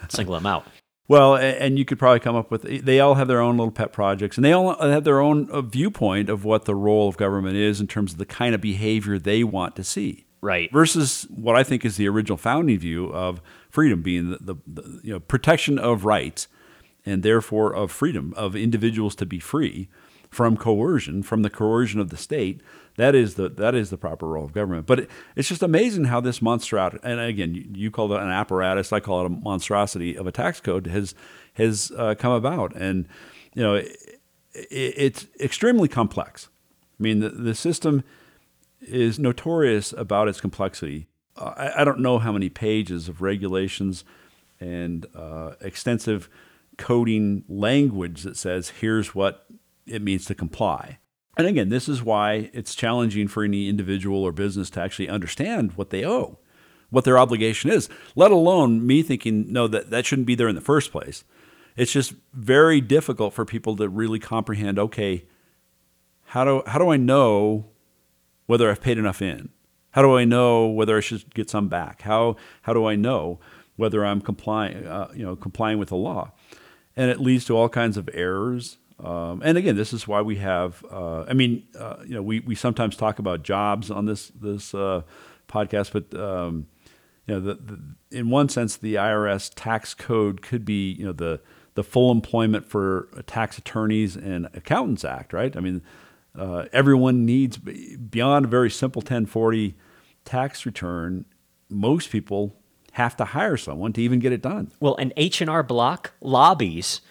single 0.10 0.36
him 0.36 0.46
out. 0.46 0.68
Well, 1.08 1.36
and 1.36 1.78
you 1.78 1.84
could 1.84 2.00
probably 2.00 2.22
come 2.22 2.36
up 2.36 2.50
with. 2.50 2.62
They 2.62 3.00
all 3.00 3.16
have 3.16 3.28
their 3.28 3.42
own 3.42 3.58
little 3.58 3.72
pet 3.72 3.92
projects, 3.92 4.38
and 4.38 4.46
they 4.46 4.54
all 4.54 4.76
have 4.80 5.04
their 5.04 5.20
own 5.20 5.50
uh, 5.52 5.62
viewpoint 5.62 6.30
of 6.30 6.46
what 6.46 6.66
the 6.66 6.76
role 6.76 7.10
of 7.10 7.18
government 7.18 7.58
is 7.58 7.82
in 7.82 7.88
terms 7.88 8.14
of 8.14 8.20
the 8.20 8.26
kind 8.26 8.56
of 8.56 8.62
behavior 8.62 9.20
they 9.20 9.44
want 9.44 9.76
to 9.76 9.84
see. 9.84 10.26
Right. 10.40 10.72
Versus 10.72 11.28
what 11.30 11.56
I 11.56 11.64
think 11.64 11.84
is 11.84 11.98
the 11.98 12.08
original 12.08 12.38
founding 12.38 12.80
view 12.80 13.08
of 13.08 13.42
freedom 13.70 14.02
being 14.02 14.32
the, 14.32 14.38
the, 14.40 14.56
the 14.66 15.02
you 15.04 15.14
know 15.14 15.20
protection 15.20 15.78
of 15.78 16.06
rights, 16.06 16.48
and 17.06 17.22
therefore 17.22 17.74
of 17.74 17.92
freedom 17.92 18.34
of 18.38 18.56
individuals 18.56 19.16
to 19.16 19.26
be 19.26 19.40
free 19.40 19.90
from 20.34 20.58
coercion, 20.58 21.24
from 21.24 21.44
the 21.44 21.50
coercion 21.50 22.00
of 22.00 22.10
the 22.10 22.18
state 22.18 22.62
that 22.96 23.16
is 23.16 23.36
the 23.36 23.50
that 23.50 23.74
is 23.74 23.90
the 23.90 23.98
proper 23.98 24.28
role 24.28 24.46
of 24.46 24.54
government. 24.54 24.86
But 24.86 25.02
it, 25.02 25.10
it's 25.36 25.50
just 25.50 25.64
amazing 25.64 26.06
how 26.06 26.22
this 26.22 26.42
monstrosity, 26.42 27.02
and 27.04 27.20
again, 27.20 27.56
you, 27.56 27.66
you 27.74 27.92
call 27.92 28.14
it 28.14 28.22
an 28.22 28.30
apparatus, 28.30 28.94
I 28.94 29.00
call 29.00 29.22
it 29.22 29.26
a 29.26 29.30
monstrosity 29.30 30.16
of 30.16 30.28
a 30.28 30.32
tax 30.32 30.60
code, 30.60 30.88
has 30.88 31.16
has 31.54 31.92
uh, 31.98 32.16
come 32.16 32.34
about, 32.34 32.76
and 32.76 33.08
you 33.54 33.64
know, 33.64 33.76
it, 33.76 33.98
it, 34.54 34.94
it's 34.98 35.28
extremely 35.40 35.88
complex. 35.88 36.50
I 37.00 37.04
mean, 37.04 37.20
the, 37.20 37.30
the 37.30 37.56
system 37.56 38.04
is 38.82 39.18
notorious 39.18 39.94
about 39.94 40.28
its 40.28 40.40
complexity. 40.40 41.08
I, 41.36 41.72
I, 41.78 41.84
don't 41.84 42.00
know 42.00 42.20
how 42.20 42.32
many 42.32 42.50
pages 42.50 43.10
of 43.10 43.22
regulations 43.22 44.04
and 44.60 45.08
uh, 45.16 45.54
extensive 45.62 46.30
coding 46.78 47.44
language 47.48 48.22
that 48.22 48.38
says 48.38 48.70
here's 48.82 49.16
what 49.16 49.48
it 49.86 50.02
means 50.02 50.26
to 50.26 50.36
comply. 50.36 51.00
And 51.38 51.48
again, 51.48 51.70
this 51.70 51.90
is 51.90 52.04
why 52.04 52.52
it's 52.54 52.76
challenging 52.76 53.28
for 53.28 53.44
any 53.44 53.68
individual 53.68 54.24
or 54.24 54.32
business 54.32 54.70
to 54.72 54.82
actually 54.82 55.10
understand 55.10 55.72
what 55.74 55.90
they 55.90 56.06
owe, 56.06 56.38
what 56.90 57.06
their 57.06 57.18
obligation 57.18 57.72
is, 57.72 57.90
let 58.16 58.32
alone 58.32 58.86
me 58.86 59.02
thinking, 59.02 59.52
no, 59.52 59.68
that, 59.68 59.90
that 59.90 60.06
shouldn't 60.06 60.28
be 60.28 60.36
there 60.36 60.48
in 60.48 60.56
the 60.56 60.62
first 60.62 60.92
place. 60.92 61.24
It's 61.76 61.92
just 61.92 62.14
very 62.34 62.82
difficult 62.82 63.34
for 63.34 63.46
people 63.46 63.76
to 63.78 63.90
really 63.90 64.20
comprehend, 64.20 64.78
okay, 64.78 65.26
how 66.26 66.46
do, 66.46 66.64
how 66.68 66.78
do 66.78 66.90
I 66.90 66.98
know 66.98 67.66
whether 68.46 68.70
I've 68.70 68.82
paid 68.82 69.00
enough 69.00 69.22
in? 69.22 69.50
How 69.92 70.02
do 70.02 70.16
I 70.16 70.26
know 70.26 70.68
whether 70.68 70.98
I 70.98 71.02
should 71.02 71.34
get 71.34 71.50
some 71.50 71.68
back? 71.68 72.04
How, 72.04 72.36
how 72.64 72.74
do 72.74 72.86
I 72.86 72.96
know 72.96 73.40
whether 73.76 74.06
I'm 74.06 74.22
complying, 74.22 74.86
uh, 74.86 75.10
you 75.16 75.24
know, 75.24 75.36
complying 75.36 75.80
with 75.80 75.90
the 75.90 75.96
law? 75.96 76.32
And 76.96 77.10
it 77.10 77.20
leads 77.20 77.46
to 77.46 77.58
all 77.58 77.70
kinds 77.70 77.98
of 77.98 78.10
errors 78.14 78.78
um, 79.00 79.42
and 79.44 79.58
again, 79.58 79.76
this 79.76 79.94
is 79.94 80.08
why 80.08 80.22
we 80.22 80.38
have. 80.38 80.84
Uh, 80.92 81.24
I 81.24 81.34
mean, 81.34 81.68
uh, 81.78 81.98
you 82.06 82.16
know, 82.16 82.22
we, 82.22 82.40
we 82.42 82.56
sometimes 82.56 82.96
talk 82.96 83.20
about 83.20 83.44
jobs 83.44 83.90
on 83.90 84.06
this 84.06 84.30
this 84.30 84.74
uh, 84.74 85.02
podcast, 85.48 85.92
but 85.92 86.20
um, 86.20 86.68
you 87.28 87.36
know, 87.36 87.40
the, 87.40 87.54
the, 87.56 88.18
in 88.18 88.30
one 88.30 88.50
sense, 88.50 88.78
the 88.78 88.96
IRS 88.96 89.52
tax 89.56 89.94
code 89.94 90.42
could 90.42 90.64
be 90.66 90.92
you 90.92 91.06
know 91.06 91.14
the 91.14 91.42
the 91.76 91.84
full 91.84 92.12
employment 92.12 92.66
for 92.66 93.10
tax 93.26 93.58
attorneys 93.58 94.16
and 94.16 94.48
accountants 94.54 95.04
act, 95.04 95.34
right? 95.34 95.56
I 95.58 95.60
mean, 95.60 95.82
uh, 96.38 96.66
everyone 96.72 97.26
needs 97.26 97.58
beyond 97.58 98.46
a 98.46 98.48
very 98.48 98.70
simple 98.70 99.02
1040 99.02 99.76
tax 100.24 100.66
return. 100.66 101.26
Most 101.70 102.12
people 102.12 102.56
have 102.94 103.18
to 103.18 103.26
hire 103.26 103.58
someone 103.58 103.92
to 103.94 104.02
even 104.02 104.20
get 104.20 104.32
it 104.32 104.42
done. 104.42 104.72
Well, 104.80 104.96
an 104.98 105.14
H 105.18 105.42
and 105.42 105.50
R 105.50 105.64
Block 105.64 106.14
lobbies 106.22 107.02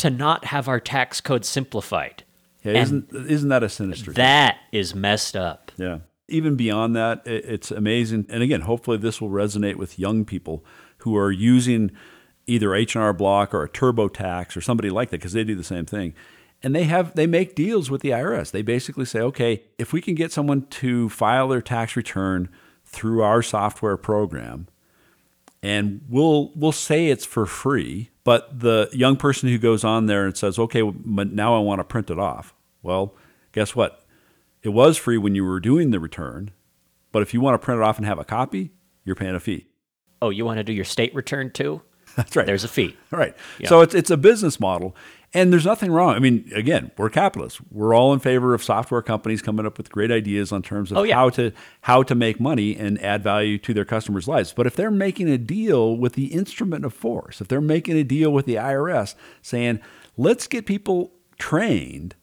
to 0.00 0.08
not 0.08 0.46
have 0.46 0.66
our 0.66 0.80
tax 0.80 1.20
code 1.20 1.44
simplified. 1.44 2.24
Yeah, 2.64 2.72
isn't 2.72 3.12
isn't 3.12 3.48
that 3.50 3.62
a 3.62 3.68
sinister? 3.68 4.12
That 4.12 4.56
thing? 4.70 4.80
is 4.80 4.94
messed 4.94 5.36
up. 5.36 5.70
Yeah. 5.76 6.00
Even 6.28 6.56
beyond 6.56 6.96
that, 6.96 7.22
it's 7.26 7.70
amazing. 7.70 8.26
And 8.28 8.42
again, 8.42 8.62
hopefully 8.62 8.96
this 8.96 9.20
will 9.20 9.30
resonate 9.30 9.74
with 9.74 9.98
young 9.98 10.24
people 10.24 10.64
who 10.98 11.16
are 11.16 11.32
using 11.32 11.90
either 12.46 12.74
H&R 12.74 13.12
Block 13.12 13.52
or 13.52 13.64
a 13.64 13.68
TurboTax 13.68 14.56
or 14.56 14.60
somebody 14.60 14.90
like 14.90 15.10
that 15.10 15.18
because 15.18 15.32
they 15.32 15.42
do 15.44 15.56
the 15.56 15.64
same 15.64 15.86
thing. 15.86 16.14
And 16.62 16.74
they 16.74 16.84
have 16.84 17.14
they 17.14 17.26
make 17.26 17.54
deals 17.54 17.90
with 17.90 18.00
the 18.00 18.10
IRS. 18.10 18.52
They 18.52 18.62
basically 18.62 19.04
say, 19.04 19.20
"Okay, 19.20 19.64
if 19.78 19.92
we 19.92 20.00
can 20.00 20.14
get 20.14 20.32
someone 20.32 20.66
to 20.66 21.08
file 21.10 21.48
their 21.48 21.62
tax 21.62 21.96
return 21.96 22.48
through 22.84 23.22
our 23.22 23.42
software 23.42 23.96
program, 23.96 24.68
and 25.62 26.00
we'll 26.08 26.52
we'll 26.54 26.72
say 26.72 27.08
it's 27.08 27.24
for 27.24 27.46
free, 27.46 28.10
but 28.24 28.60
the 28.60 28.88
young 28.92 29.16
person 29.16 29.48
who 29.48 29.58
goes 29.58 29.84
on 29.84 30.06
there 30.06 30.26
and 30.26 30.36
says, 30.36 30.58
"Okay, 30.58 30.82
but 30.82 31.32
now 31.32 31.56
I 31.56 31.60
want 31.60 31.80
to 31.80 31.84
print 31.84 32.10
it 32.10 32.18
off." 32.18 32.54
Well, 32.82 33.14
guess 33.52 33.76
what? 33.76 34.04
It 34.62 34.70
was 34.70 34.96
free 34.96 35.18
when 35.18 35.34
you 35.34 35.44
were 35.44 35.60
doing 35.60 35.90
the 35.90 36.00
return, 36.00 36.50
but 37.12 37.22
if 37.22 37.34
you 37.34 37.40
want 37.40 37.60
to 37.60 37.64
print 37.64 37.80
it 37.80 37.84
off 37.84 37.98
and 37.98 38.06
have 38.06 38.18
a 38.18 38.24
copy, 38.24 38.72
you're 39.04 39.16
paying 39.16 39.34
a 39.34 39.40
fee. 39.40 39.66
Oh, 40.22 40.30
you 40.30 40.44
want 40.44 40.58
to 40.58 40.64
do 40.64 40.72
your 40.72 40.84
state 40.84 41.14
return 41.14 41.50
too? 41.50 41.82
That's 42.16 42.34
right. 42.36 42.46
There's 42.46 42.64
a 42.64 42.68
fee. 42.68 42.96
Right. 43.10 43.36
Yeah. 43.58 43.68
So 43.68 43.80
it's 43.82 43.94
it's 43.94 44.10
a 44.10 44.16
business 44.16 44.60
model, 44.60 44.94
and 45.32 45.52
there's 45.52 45.64
nothing 45.64 45.92
wrong. 45.92 46.14
I 46.14 46.18
mean, 46.18 46.50
again, 46.54 46.90
we're 46.96 47.08
capitalists. 47.08 47.60
We're 47.70 47.94
all 47.94 48.12
in 48.12 48.18
favor 48.18 48.52
of 48.52 48.64
software 48.64 49.02
companies 49.02 49.40
coming 49.42 49.64
up 49.64 49.78
with 49.78 49.90
great 49.90 50.10
ideas 50.10 50.50
on 50.50 50.62
terms 50.62 50.90
of 50.90 50.98
oh, 50.98 51.02
yeah. 51.04 51.14
how 51.14 51.30
to 51.30 51.52
how 51.82 52.02
to 52.02 52.14
make 52.14 52.40
money 52.40 52.76
and 52.76 53.00
add 53.02 53.22
value 53.22 53.56
to 53.58 53.72
their 53.72 53.84
customers' 53.84 54.26
lives. 54.26 54.52
But 54.52 54.66
if 54.66 54.74
they're 54.74 54.90
making 54.90 55.28
a 55.28 55.38
deal 55.38 55.96
with 55.96 56.14
the 56.14 56.26
instrument 56.26 56.84
of 56.84 56.92
force, 56.92 57.40
if 57.40 57.48
they're 57.48 57.60
making 57.60 57.96
a 57.96 58.04
deal 58.04 58.32
with 58.32 58.46
the 58.46 58.56
IRS 58.56 59.14
saying, 59.40 59.80
"Let's 60.16 60.48
get 60.48 60.66
people 60.66 61.12
trained 61.38 62.16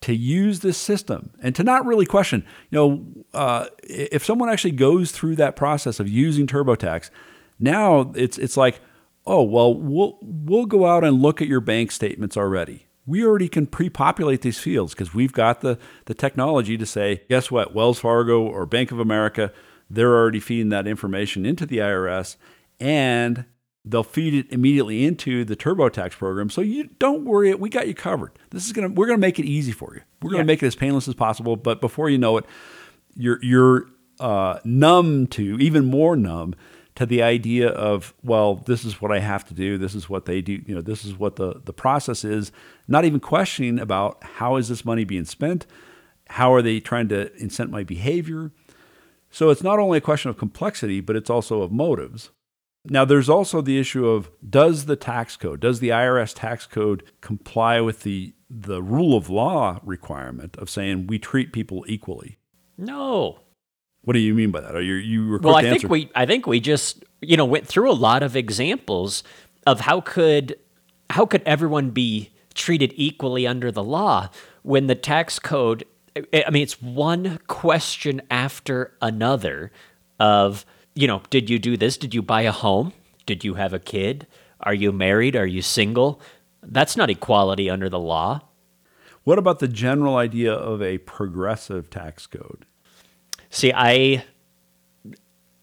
to 0.00 0.14
use 0.14 0.60
this 0.60 0.78
system 0.78 1.30
and 1.42 1.54
to 1.56 1.64
not 1.64 1.84
really 1.84 2.06
question, 2.06 2.44
you 2.70 2.78
know, 2.78 3.04
uh, 3.34 3.66
if 3.82 4.24
someone 4.24 4.48
actually 4.48 4.70
goes 4.70 5.10
through 5.10 5.34
that 5.36 5.56
process 5.56 5.98
of 5.98 6.08
using 6.08 6.46
TurboTax, 6.46 7.10
now 7.58 8.12
it's 8.14 8.38
it's 8.38 8.56
like 8.56 8.80
oh, 9.28 9.42
well, 9.42 9.74
we'll, 9.74 10.18
we'll 10.22 10.66
go 10.66 10.86
out 10.86 11.04
and 11.04 11.22
look 11.22 11.40
at 11.42 11.48
your 11.48 11.60
bank 11.60 11.92
statements 11.92 12.36
already. 12.36 12.86
We 13.06 13.24
already 13.24 13.48
can 13.48 13.66
pre 13.66 13.88
populate 13.88 14.42
these 14.42 14.58
fields 14.58 14.94
because 14.94 15.14
we've 15.14 15.32
got 15.32 15.60
the, 15.60 15.78
the 16.06 16.14
technology 16.14 16.76
to 16.76 16.86
say, 16.86 17.22
guess 17.28 17.50
what, 17.50 17.74
Wells 17.74 18.00
Fargo 18.00 18.42
or 18.42 18.66
Bank 18.66 18.90
of 18.90 18.98
America, 18.98 19.52
they're 19.88 20.14
already 20.14 20.40
feeding 20.40 20.70
that 20.70 20.86
information 20.86 21.46
into 21.46 21.64
the 21.64 21.78
IRS 21.78 22.36
and 22.80 23.44
they'll 23.84 24.02
feed 24.02 24.34
it 24.34 24.52
immediately 24.52 25.04
into 25.04 25.44
the 25.44 25.56
TurboTax 25.56 26.12
program. 26.12 26.50
So 26.50 26.60
you 26.60 26.90
don't 26.98 27.24
worry, 27.24 27.54
we 27.54 27.70
got 27.70 27.88
you 27.88 27.94
covered. 27.94 28.32
This 28.50 28.66
is 28.66 28.72
gonna 28.72 28.88
we're 28.88 29.06
gonna 29.06 29.18
make 29.18 29.38
it 29.38 29.46
easy 29.46 29.72
for 29.72 29.94
you. 29.94 30.02
We're 30.20 30.30
gonna 30.30 30.44
make 30.44 30.62
it 30.62 30.66
as 30.66 30.74
painless 30.74 31.08
as 31.08 31.14
possible. 31.14 31.56
But 31.56 31.80
before 31.80 32.10
you 32.10 32.18
know 32.18 32.36
it, 32.36 32.44
you're 33.14 33.42
you're 33.42 33.86
uh, 34.20 34.58
numb 34.64 35.26
to 35.28 35.56
even 35.58 35.86
more 35.86 36.16
numb 36.16 36.54
to 36.98 37.06
the 37.06 37.22
idea 37.22 37.68
of 37.68 38.12
well 38.24 38.56
this 38.56 38.84
is 38.84 39.00
what 39.00 39.12
i 39.12 39.20
have 39.20 39.44
to 39.44 39.54
do 39.54 39.78
this 39.78 39.94
is 39.94 40.10
what 40.10 40.24
they 40.24 40.40
do 40.40 40.60
you 40.66 40.74
know 40.74 40.80
this 40.80 41.04
is 41.04 41.16
what 41.16 41.36
the, 41.36 41.60
the 41.64 41.72
process 41.72 42.24
is 42.24 42.50
not 42.88 43.04
even 43.04 43.20
questioning 43.20 43.78
about 43.78 44.20
how 44.24 44.56
is 44.56 44.68
this 44.68 44.84
money 44.84 45.04
being 45.04 45.24
spent 45.24 45.64
how 46.30 46.52
are 46.52 46.62
they 46.62 46.80
trying 46.80 47.08
to 47.08 47.30
incent 47.40 47.70
my 47.70 47.82
behavior. 47.82 48.52
So 49.30 49.50
it's 49.50 49.62
not 49.62 49.78
only 49.78 49.98
a 49.98 50.02
question 50.02 50.30
of 50.30 50.38
complexity 50.38 51.00
but 51.00 51.16
it's 51.16 51.30
also 51.30 51.62
of 51.62 51.72
motives. 51.72 52.30
Now 52.84 53.04
there's 53.04 53.28
also 53.28 53.60
the 53.60 53.78
issue 53.78 54.06
of 54.06 54.30
does 54.48 54.86
the 54.86 54.96
tax 54.96 55.36
code 55.36 55.60
does 55.60 55.80
the 55.80 55.90
irs 55.90 56.34
tax 56.34 56.66
code 56.66 57.04
comply 57.20 57.80
with 57.80 58.02
the 58.02 58.34
the 58.50 58.82
rule 58.82 59.16
of 59.16 59.28
law 59.28 59.78
requirement 59.84 60.56
of 60.56 60.70
saying 60.70 61.06
we 61.06 61.18
treat 61.18 61.52
people 61.52 61.84
equally? 61.86 62.38
No 62.76 63.40
what 64.08 64.14
do 64.14 64.20
you 64.20 64.32
mean 64.32 64.50
by 64.50 64.62
that? 64.62 64.74
Are 64.74 64.80
you 64.80 64.94
you 64.94 65.28
were 65.28 65.38
well? 65.38 65.54
I 65.54 65.68
think 65.68 65.82
we 65.90 66.10
I 66.14 66.24
think 66.24 66.46
we 66.46 66.60
just 66.60 67.04
you 67.20 67.36
know 67.36 67.44
went 67.44 67.66
through 67.66 67.90
a 67.90 67.92
lot 67.92 68.22
of 68.22 68.36
examples 68.36 69.22
of 69.66 69.80
how 69.80 70.00
could 70.00 70.58
how 71.10 71.26
could 71.26 71.42
everyone 71.44 71.90
be 71.90 72.30
treated 72.54 72.94
equally 72.96 73.46
under 73.46 73.70
the 73.70 73.84
law 73.84 74.30
when 74.62 74.86
the 74.86 74.94
tax 74.94 75.38
code 75.38 75.84
I 76.16 76.48
mean 76.50 76.62
it's 76.62 76.80
one 76.80 77.38
question 77.48 78.22
after 78.30 78.94
another 79.02 79.72
of 80.18 80.64
you 80.94 81.06
know 81.06 81.20
did 81.28 81.50
you 81.50 81.58
do 81.58 81.76
this 81.76 81.98
did 81.98 82.14
you 82.14 82.22
buy 82.22 82.40
a 82.40 82.52
home 82.52 82.94
did 83.26 83.44
you 83.44 83.54
have 83.54 83.74
a 83.74 83.78
kid 83.78 84.26
are 84.60 84.72
you 84.72 84.90
married 84.90 85.36
are 85.36 85.46
you 85.46 85.60
single 85.60 86.18
That's 86.62 86.96
not 86.96 87.10
equality 87.10 87.68
under 87.68 87.90
the 87.90 88.00
law. 88.00 88.40
What 89.24 89.38
about 89.38 89.58
the 89.58 89.68
general 89.68 90.16
idea 90.16 90.54
of 90.54 90.80
a 90.80 90.96
progressive 90.96 91.90
tax 91.90 92.26
code? 92.26 92.64
See, 93.50 93.72
I 93.74 94.24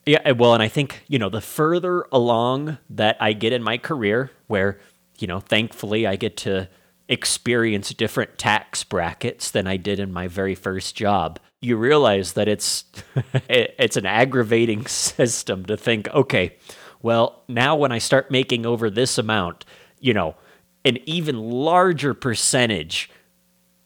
yeah, 0.06 0.32
well, 0.32 0.54
and 0.54 0.62
I 0.62 0.67
think, 0.67 1.04
you 1.08 1.17
know, 1.17 1.30
the 1.30 1.41
further 1.41 2.06
along 2.12 2.78
that 2.91 3.17
I 3.19 3.34
get 3.34 3.54
in 3.54 3.63
my 3.63 3.80
career 3.80 4.30
where, 4.48 4.80
you 5.17 5.26
know, 5.26 5.39
thankfully 5.39 6.06
I 6.06 6.15
get 6.15 6.38
to 6.38 6.69
experience 7.08 7.93
different 7.93 8.38
tax 8.38 8.84
brackets 8.84 9.52
than 9.52 9.67
I 9.67 9.78
did 9.78 10.00
in 10.00 10.12
my 10.12 10.28
very 10.28 10.56
first 10.56 10.95
job, 10.95 11.39
you 11.62 11.78
realize 11.78 12.34
that 12.34 12.48
it's 12.48 12.86
it's 13.50 13.98
an 13.98 14.06
aggravating 14.06 14.86
system 14.88 15.65
to 15.65 15.78
think, 15.78 16.08
okay, 16.10 16.56
well, 17.02 17.43
now 17.48 17.76
when 17.76 17.91
I 17.91 17.98
start 17.98 18.30
making 18.32 18.65
over 18.65 18.89
this 18.89 19.17
amount, 19.17 19.65
you 20.00 20.13
know, 20.13 20.36
an 20.84 20.98
even 21.06 21.39
larger 21.39 22.13
percentage 22.13 23.10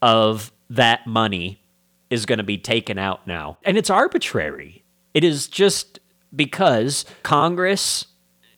of 0.02 0.52
that 0.68 1.06
money 1.06 1.59
is 2.10 2.26
going 2.26 2.38
to 2.38 2.44
be 2.44 2.58
taken 2.58 2.98
out 2.98 3.26
now. 3.26 3.58
And 3.64 3.78
it's 3.78 3.88
arbitrary. 3.88 4.84
It 5.14 5.24
is 5.24 5.48
just 5.48 6.00
because 6.34 7.04
Congress 7.22 8.06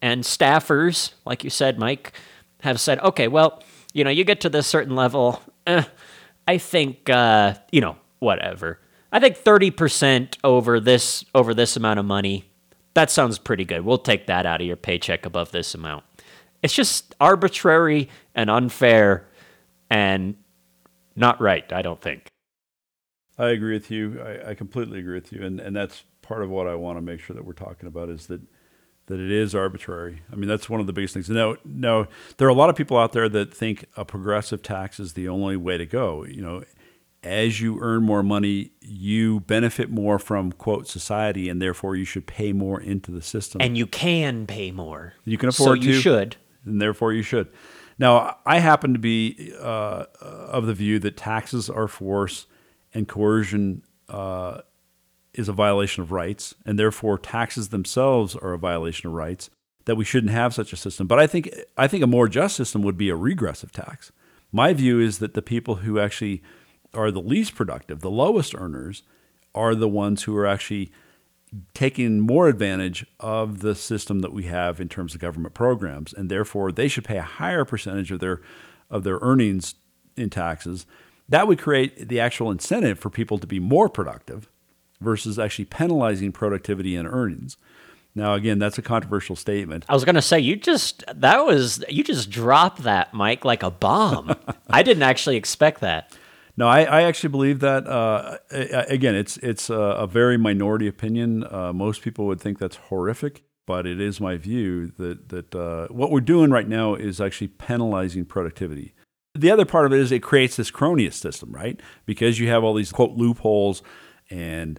and 0.01 0.25
staffers, 0.25 1.13
like 1.25 1.45
you 1.45 1.51
said, 1.51 1.79
Mike, 1.79 2.13
have 2.61 2.81
said, 2.81 2.99
okay, 3.01 3.29
well, 3.29 3.63
you 3.93 4.05
know, 4.05 4.11
you 4.11 4.25
get 4.25 4.41
to 4.41 4.49
this 4.49 4.67
certain 4.67 4.97
level, 4.97 5.41
eh, 5.67 5.85
I 6.49 6.59
think, 6.59 7.09
uh, 7.09 7.55
you 7.71 7.81
know, 7.81 7.97
whatever. 8.19 8.81
I 9.13 9.21
think 9.21 9.37
30% 9.37 10.37
over 10.43 10.81
this 10.81 11.25
over 11.35 11.53
this 11.53 11.77
amount 11.77 11.99
of 11.99 12.07
money, 12.07 12.51
that 12.95 13.11
sounds 13.11 13.39
pretty 13.39 13.65
good. 13.65 13.83
We'll 13.83 13.99
take 13.99 14.27
that 14.27 14.47
out 14.47 14.61
of 14.61 14.67
your 14.67 14.77
paycheck 14.77 15.27
above 15.27 15.51
this 15.53 15.75
amount. 15.75 16.05
It's 16.63 16.75
just 16.75 17.15
arbitrary 17.21 18.09
and 18.35 18.49
unfair 18.49 19.29
and 19.91 20.37
not 21.15 21.41
right, 21.41 21.71
I 21.73 21.83
don't 21.83 22.01
think. 22.01 22.32
I 23.43 23.51
agree 23.51 23.75
with 23.75 23.91
you. 23.91 24.23
I, 24.23 24.51
I 24.51 24.55
completely 24.55 25.01
agree 25.01 25.15
with 25.15 25.33
you. 25.33 25.45
And, 25.45 25.59
and 25.59 25.75
that's 25.75 26.05
part 26.23 26.43
of 26.43 26.51
what 26.51 26.69
I 26.69 26.77
want 26.77 26.97
to 26.97 27.03
make 27.03 27.19
sure 27.19 27.35
that 27.35 27.45
we're 27.45 27.55
talking 27.55 27.89
about 27.89 28.09
is 28.09 28.29
that 28.29 28.41
that 29.07 29.19
it 29.19 29.33
is 29.33 29.53
arbitrary. 29.53 30.23
I 30.33 30.37
mean, 30.37 30.49
that's 30.49 30.71
one 30.71 30.81
of 30.81 30.87
the 30.87 30.93
biggest 30.93 31.13
things. 31.13 31.29
Now, 31.29 31.57
now 31.65 32.07
there 32.37 32.47
are 32.47 32.51
a 32.53 32.55
lot 32.55 32.71
of 32.71 32.77
people 32.77 32.97
out 32.97 33.13
there 33.13 33.29
that 33.29 33.53
think 33.53 33.87
a 33.97 34.05
progressive 34.05 34.63
tax 34.63 35.01
is 35.01 35.15
the 35.15 35.29
only 35.29 35.57
way 35.57 35.77
to 35.77 35.85
go. 35.85 36.25
You 36.25 36.41
know, 36.41 36.65
as 37.25 37.61
you 37.61 37.81
earn 37.81 38.05
more 38.05 38.23
money, 38.23 38.71
you 38.81 39.41
benefit 39.41 39.91
more 39.91 40.21
from 40.21 40.53
quote 40.53 40.87
society, 40.87 41.49
and 41.49 41.61
therefore 41.61 41.97
you 41.97 42.05
should 42.05 42.29
pay 42.29 42.53
more 42.53 42.81
into 42.81 43.11
the 43.11 43.23
system. 43.23 43.61
And 43.61 43.77
you 43.77 43.89
can 43.89 44.47
pay 44.47 44.71
more. 44.71 45.15
You 45.25 45.37
can 45.37 45.49
afford 45.49 45.81
so 45.81 45.85
you 45.85 45.95
to. 45.95 46.01
should. 46.01 46.37
And 46.65 46.81
therefore 46.81 47.13
you 47.13 47.23
should. 47.23 47.49
Now, 47.99 48.39
I 48.47 48.61
happen 48.61 48.93
to 48.93 49.01
be 49.01 49.53
uh, 49.61 50.05
of 50.21 50.67
the 50.67 50.75
view 50.75 51.01
that 51.01 51.17
taxes 51.17 51.69
are 51.69 51.89
force 51.89 52.47
and 52.95 53.09
coercion 53.09 53.83
uh, 54.09 54.61
is 55.35 55.49
a 55.49 55.53
violation 55.53 56.03
of 56.03 56.13
rights, 56.13 56.55
and 56.67 56.79
therefore 56.79 57.19
taxes 57.19 57.69
themselves 57.69 58.37
are 58.37 58.53
a 58.53 58.59
violation 58.59 59.09
of 59.09 59.15
rights. 59.15 59.51
That 59.87 59.97
we 59.97 60.05
shouldn't 60.05 60.33
have 60.33 60.55
such 60.55 60.73
a 60.73 60.77
system. 60.77 61.09
But 61.09 61.19
I 61.19 61.27
think 61.27 61.51
I 61.77 61.89
think 61.89 62.05
a 62.05 62.07
more 62.07 62.29
just 62.29 62.55
system 62.55 62.83
would 62.83 62.97
be 62.97 63.09
a 63.09 63.17
regressive 63.17 63.73
tax. 63.73 64.13
My 64.53 64.73
view 64.73 65.01
is 65.01 65.19
that 65.19 65.35
the 65.35 65.43
people 65.43 65.77
who 65.77 65.99
actually 65.99 66.41
are 66.95 67.11
the 67.11 67.21
least 67.21 67.57
productive, 67.57 68.01
the 68.01 68.11
lowest 68.11 68.55
earners, 68.55 69.03
are 69.55 69.75
the 69.75 69.89
ones 69.89 70.23
who 70.23 70.37
are 70.37 70.47
actually 70.47 70.93
taking 71.75 72.21
more 72.21 72.49
advantage 72.49 73.05
of 73.21 73.61
the 73.61 73.75
system 73.75 74.21
that 74.21 74.33
we 74.33 74.45
have 74.45 74.81
in 74.81 74.89
terms 74.89 75.15
of 75.15 75.21
government 75.21 75.55
programs, 75.55 76.13
and 76.13 76.31
therefore 76.31 76.73
they 76.73 76.89
should 76.89 77.05
pay 77.05 77.19
a 77.19 77.23
higher 77.23 77.65
percentage 77.65 78.11
of 78.11 78.21
their 78.21 78.41
of 78.91 79.05
their 79.05 79.19
earnings 79.21 79.75
in 80.17 80.31
taxes. 80.31 80.87
That 81.29 81.49
would 81.49 81.59
create 81.59 82.09
the 82.09 82.21
actual 82.21 82.51
incentive 82.51 82.99
for 82.99 83.11
people 83.11 83.39
to 83.39 83.47
be 83.47 83.59
more 83.59 83.89
productive 83.89 84.49
versus 85.01 85.39
actually 85.39 85.65
penalizing 85.67 86.33
productivity 86.33 86.97
and 86.97 87.09
earnings. 87.09 87.57
Now, 88.15 88.35
again, 88.35 88.59
that's 88.59 88.77
a 88.77 88.83
controversial 88.83 89.37
statement. 89.37 89.87
I 89.89 89.95
was 89.95 90.05
going 90.05 90.17
to 90.17 90.23
say 90.23 90.39
you 90.39 90.57
just 90.57 91.03
that 91.15 91.45
was 91.45 91.83
you 91.89 92.05
just 92.05 92.31
dropped 92.31 92.83
that 92.83 93.15
Mike 93.15 93.45
like 93.45 93.63
a 93.63 93.71
bomb. 93.71 94.35
I 94.69 94.83
didn't 94.83 95.03
actually 95.03 95.37
expect 95.37 95.81
that. 95.81 96.15
No, 96.57 96.69
I, 96.69 96.83
I 96.83 97.03
actually 97.03 97.31
believe 97.31 97.61
that. 97.61 97.87
Uh, 97.87 98.37
again, 98.51 99.15
it's 99.15 99.39
it's 99.39 99.71
a, 99.71 99.75
a 99.75 100.07
very 100.07 100.37
minority 100.37 100.87
opinion. 100.87 101.45
Uh, 101.51 101.73
most 101.73 102.03
people 102.03 102.27
would 102.27 102.41
think 102.41 102.59
that's 102.59 102.77
horrific, 102.77 103.45
but 103.67 103.87
it 103.87 103.99
is 103.99 104.21
my 104.21 104.37
view 104.37 104.93
that 104.99 105.31
that 105.31 105.55
uh, 105.55 105.87
what 105.89 106.11
we're 106.11 106.21
doing 106.21 106.51
right 106.51 106.69
now 106.69 106.95
is 106.95 107.21
actually 107.21 107.49
penalizing 107.49 108.27
productivity. 108.27 108.93
The 109.35 109.51
other 109.51 109.65
part 109.65 109.87
of 109.87 109.93
it 109.93 110.01
is 110.01 110.13
it 110.13 110.23
creates 110.23 110.57
this 110.57 110.71
cronyist 110.71 111.15
system, 111.15 111.53
right? 111.53 111.81
Because 112.05 112.39
you 112.39 112.49
have 112.49 112.63
all 112.63 112.75
these 112.75 112.93
quote 112.93 113.13
loopholes 113.13 113.83
and 114.31 114.79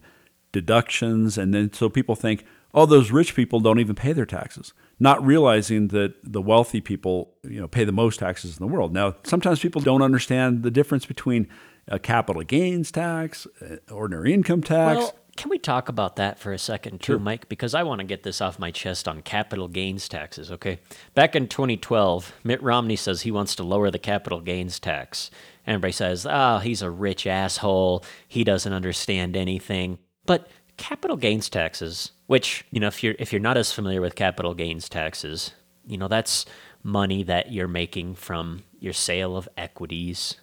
deductions. 0.51 1.37
And 1.37 1.53
then 1.53 1.73
so 1.73 1.89
people 1.89 2.15
think, 2.15 2.45
oh, 2.73 2.85
those 2.85 3.11
rich 3.11 3.35
people 3.35 3.59
don't 3.59 3.79
even 3.79 3.95
pay 3.95 4.13
their 4.13 4.25
taxes, 4.25 4.73
not 4.99 5.23
realizing 5.25 5.89
that 5.89 6.13
the 6.23 6.41
wealthy 6.41 6.81
people, 6.81 7.33
you 7.43 7.59
know, 7.59 7.67
pay 7.67 7.83
the 7.83 7.91
most 7.91 8.19
taxes 8.19 8.57
in 8.57 8.65
the 8.65 8.71
world. 8.71 8.93
Now, 8.93 9.15
sometimes 9.23 9.59
people 9.59 9.81
don't 9.81 10.01
understand 10.01 10.63
the 10.63 10.71
difference 10.71 11.05
between 11.05 11.47
a 11.87 11.99
capital 11.99 12.43
gains 12.43 12.91
tax, 12.91 13.47
uh, 13.61 13.77
ordinary 13.91 14.33
income 14.33 14.61
tax. 14.61 14.97
Well, 14.99 15.15
can 15.35 15.49
we 15.49 15.57
talk 15.57 15.89
about 15.89 16.15
that 16.17 16.37
for 16.37 16.53
a 16.53 16.59
second 16.59 17.01
too, 17.01 17.13
sure. 17.13 17.19
Mike? 17.19 17.49
Because 17.49 17.73
I 17.73 17.83
want 17.83 17.99
to 17.99 18.05
get 18.05 18.23
this 18.23 18.39
off 18.39 18.59
my 18.59 18.71
chest 18.71 19.07
on 19.07 19.21
capital 19.21 19.67
gains 19.67 20.07
taxes, 20.07 20.51
okay? 20.51 20.79
Back 21.15 21.35
in 21.35 21.47
2012, 21.47 22.33
Mitt 22.43 22.61
Romney 22.61 22.95
says 22.95 23.21
he 23.21 23.31
wants 23.31 23.55
to 23.55 23.63
lower 23.63 23.89
the 23.89 23.99
capital 23.99 24.41
gains 24.41 24.79
tax. 24.79 25.31
Everybody 25.65 25.93
says, 25.93 26.27
oh, 26.29 26.59
he's 26.59 26.81
a 26.81 26.89
rich 26.89 27.25
asshole. 27.25 28.03
He 28.27 28.43
doesn't 28.43 28.73
understand 28.73 29.35
anything. 29.35 29.97
But 30.25 30.49
capital 30.77 31.17
gains 31.17 31.49
taxes, 31.49 32.11
which, 32.27 32.65
you 32.71 32.79
know, 32.79 32.87
if 32.87 33.03
you're 33.03 33.15
if 33.17 33.31
you're 33.33 33.39
not 33.39 33.57
as 33.57 33.71
familiar 33.71 34.01
with 34.01 34.15
capital 34.15 34.53
gains 34.53 34.87
taxes, 34.87 35.53
you 35.85 35.97
know, 35.97 36.07
that's 36.07 36.45
money 36.83 37.23
that 37.23 37.51
you're 37.51 37.67
making 37.67 38.15
from 38.15 38.63
your 38.79 38.93
sale 38.93 39.35
of 39.35 39.49
equities. 39.57 40.35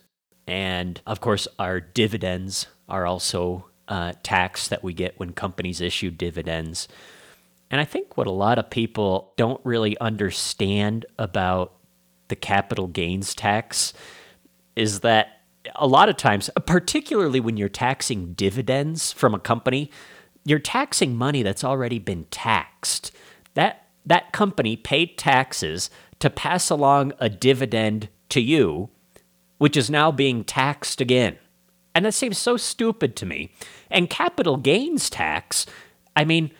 And 0.46 1.00
of 1.06 1.20
course, 1.20 1.46
our 1.58 1.80
dividends 1.80 2.66
are 2.88 3.06
also 3.06 3.69
uh, 3.90 4.12
tax 4.22 4.68
that 4.68 4.82
we 4.82 4.94
get 4.94 5.18
when 5.18 5.32
companies 5.32 5.80
issue 5.80 6.10
dividends. 6.10 6.88
And 7.70 7.80
I 7.80 7.84
think 7.84 8.16
what 8.16 8.26
a 8.26 8.32
lot 8.32 8.58
of 8.58 8.70
people 8.70 9.34
don't 9.36 9.60
really 9.64 9.98
understand 9.98 11.04
about 11.18 11.74
the 12.28 12.36
capital 12.36 12.86
gains 12.86 13.34
tax 13.34 13.92
is 14.76 15.00
that 15.00 15.40
a 15.74 15.86
lot 15.86 16.08
of 16.08 16.16
times, 16.16 16.48
particularly 16.66 17.40
when 17.40 17.56
you're 17.56 17.68
taxing 17.68 18.32
dividends 18.32 19.12
from 19.12 19.34
a 19.34 19.38
company, 19.38 19.90
you're 20.44 20.58
taxing 20.58 21.16
money 21.16 21.42
that's 21.42 21.64
already 21.64 21.98
been 21.98 22.24
taxed. 22.30 23.12
That 23.54 23.88
that 24.06 24.32
company 24.32 24.76
paid 24.76 25.18
taxes 25.18 25.90
to 26.20 26.30
pass 26.30 26.70
along 26.70 27.12
a 27.18 27.28
dividend 27.28 28.08
to 28.30 28.40
you, 28.40 28.88
which 29.58 29.76
is 29.76 29.90
now 29.90 30.10
being 30.10 30.44
taxed 30.44 31.00
again. 31.00 31.36
And 31.94 32.04
that 32.04 32.12
seems 32.12 32.38
so 32.38 32.56
stupid 32.56 33.16
to 33.16 33.26
me. 33.26 33.52
And 33.90 34.08
capital 34.08 34.56
gains 34.56 35.10
tax, 35.10 35.66
I 36.14 36.24
mean, 36.24 36.52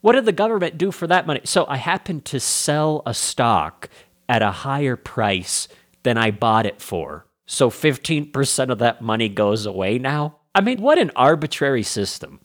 what 0.00 0.12
did 0.12 0.24
the 0.24 0.32
government 0.32 0.78
do 0.78 0.90
for 0.90 1.06
that 1.06 1.26
money? 1.26 1.40
So 1.44 1.66
I 1.68 1.76
happened 1.76 2.24
to 2.26 2.40
sell 2.40 3.02
a 3.06 3.14
stock 3.14 3.88
at 4.28 4.42
a 4.42 4.50
higher 4.50 4.96
price 4.96 5.68
than 6.02 6.18
I 6.18 6.30
bought 6.30 6.66
it 6.66 6.80
for. 6.80 7.26
So 7.46 7.70
15% 7.70 8.70
of 8.70 8.78
that 8.78 9.02
money 9.02 9.28
goes 9.28 9.66
away 9.66 9.98
now? 9.98 10.38
I 10.54 10.60
mean, 10.60 10.80
what 10.80 10.98
an 10.98 11.10
arbitrary 11.16 11.82
system. 11.82 12.40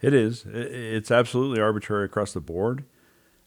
It 0.00 0.12
is. 0.12 0.44
It's 0.46 1.10
absolutely 1.10 1.60
arbitrary 1.60 2.04
across 2.04 2.32
the 2.32 2.40
board. 2.40 2.84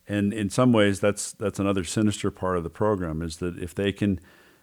And 0.08 0.34
in 0.34 0.50
some 0.50 0.72
ways 0.72 1.00
that's 1.00 1.34
that's 1.34 1.60
another 1.60 1.84
sinister 1.84 2.32
part 2.32 2.58
of 2.58 2.64
the 2.64 2.70
program 2.70 3.22
is 3.22 3.38
that 3.38 3.60
if 3.60 3.76
they 3.76 3.92
can 3.92 4.20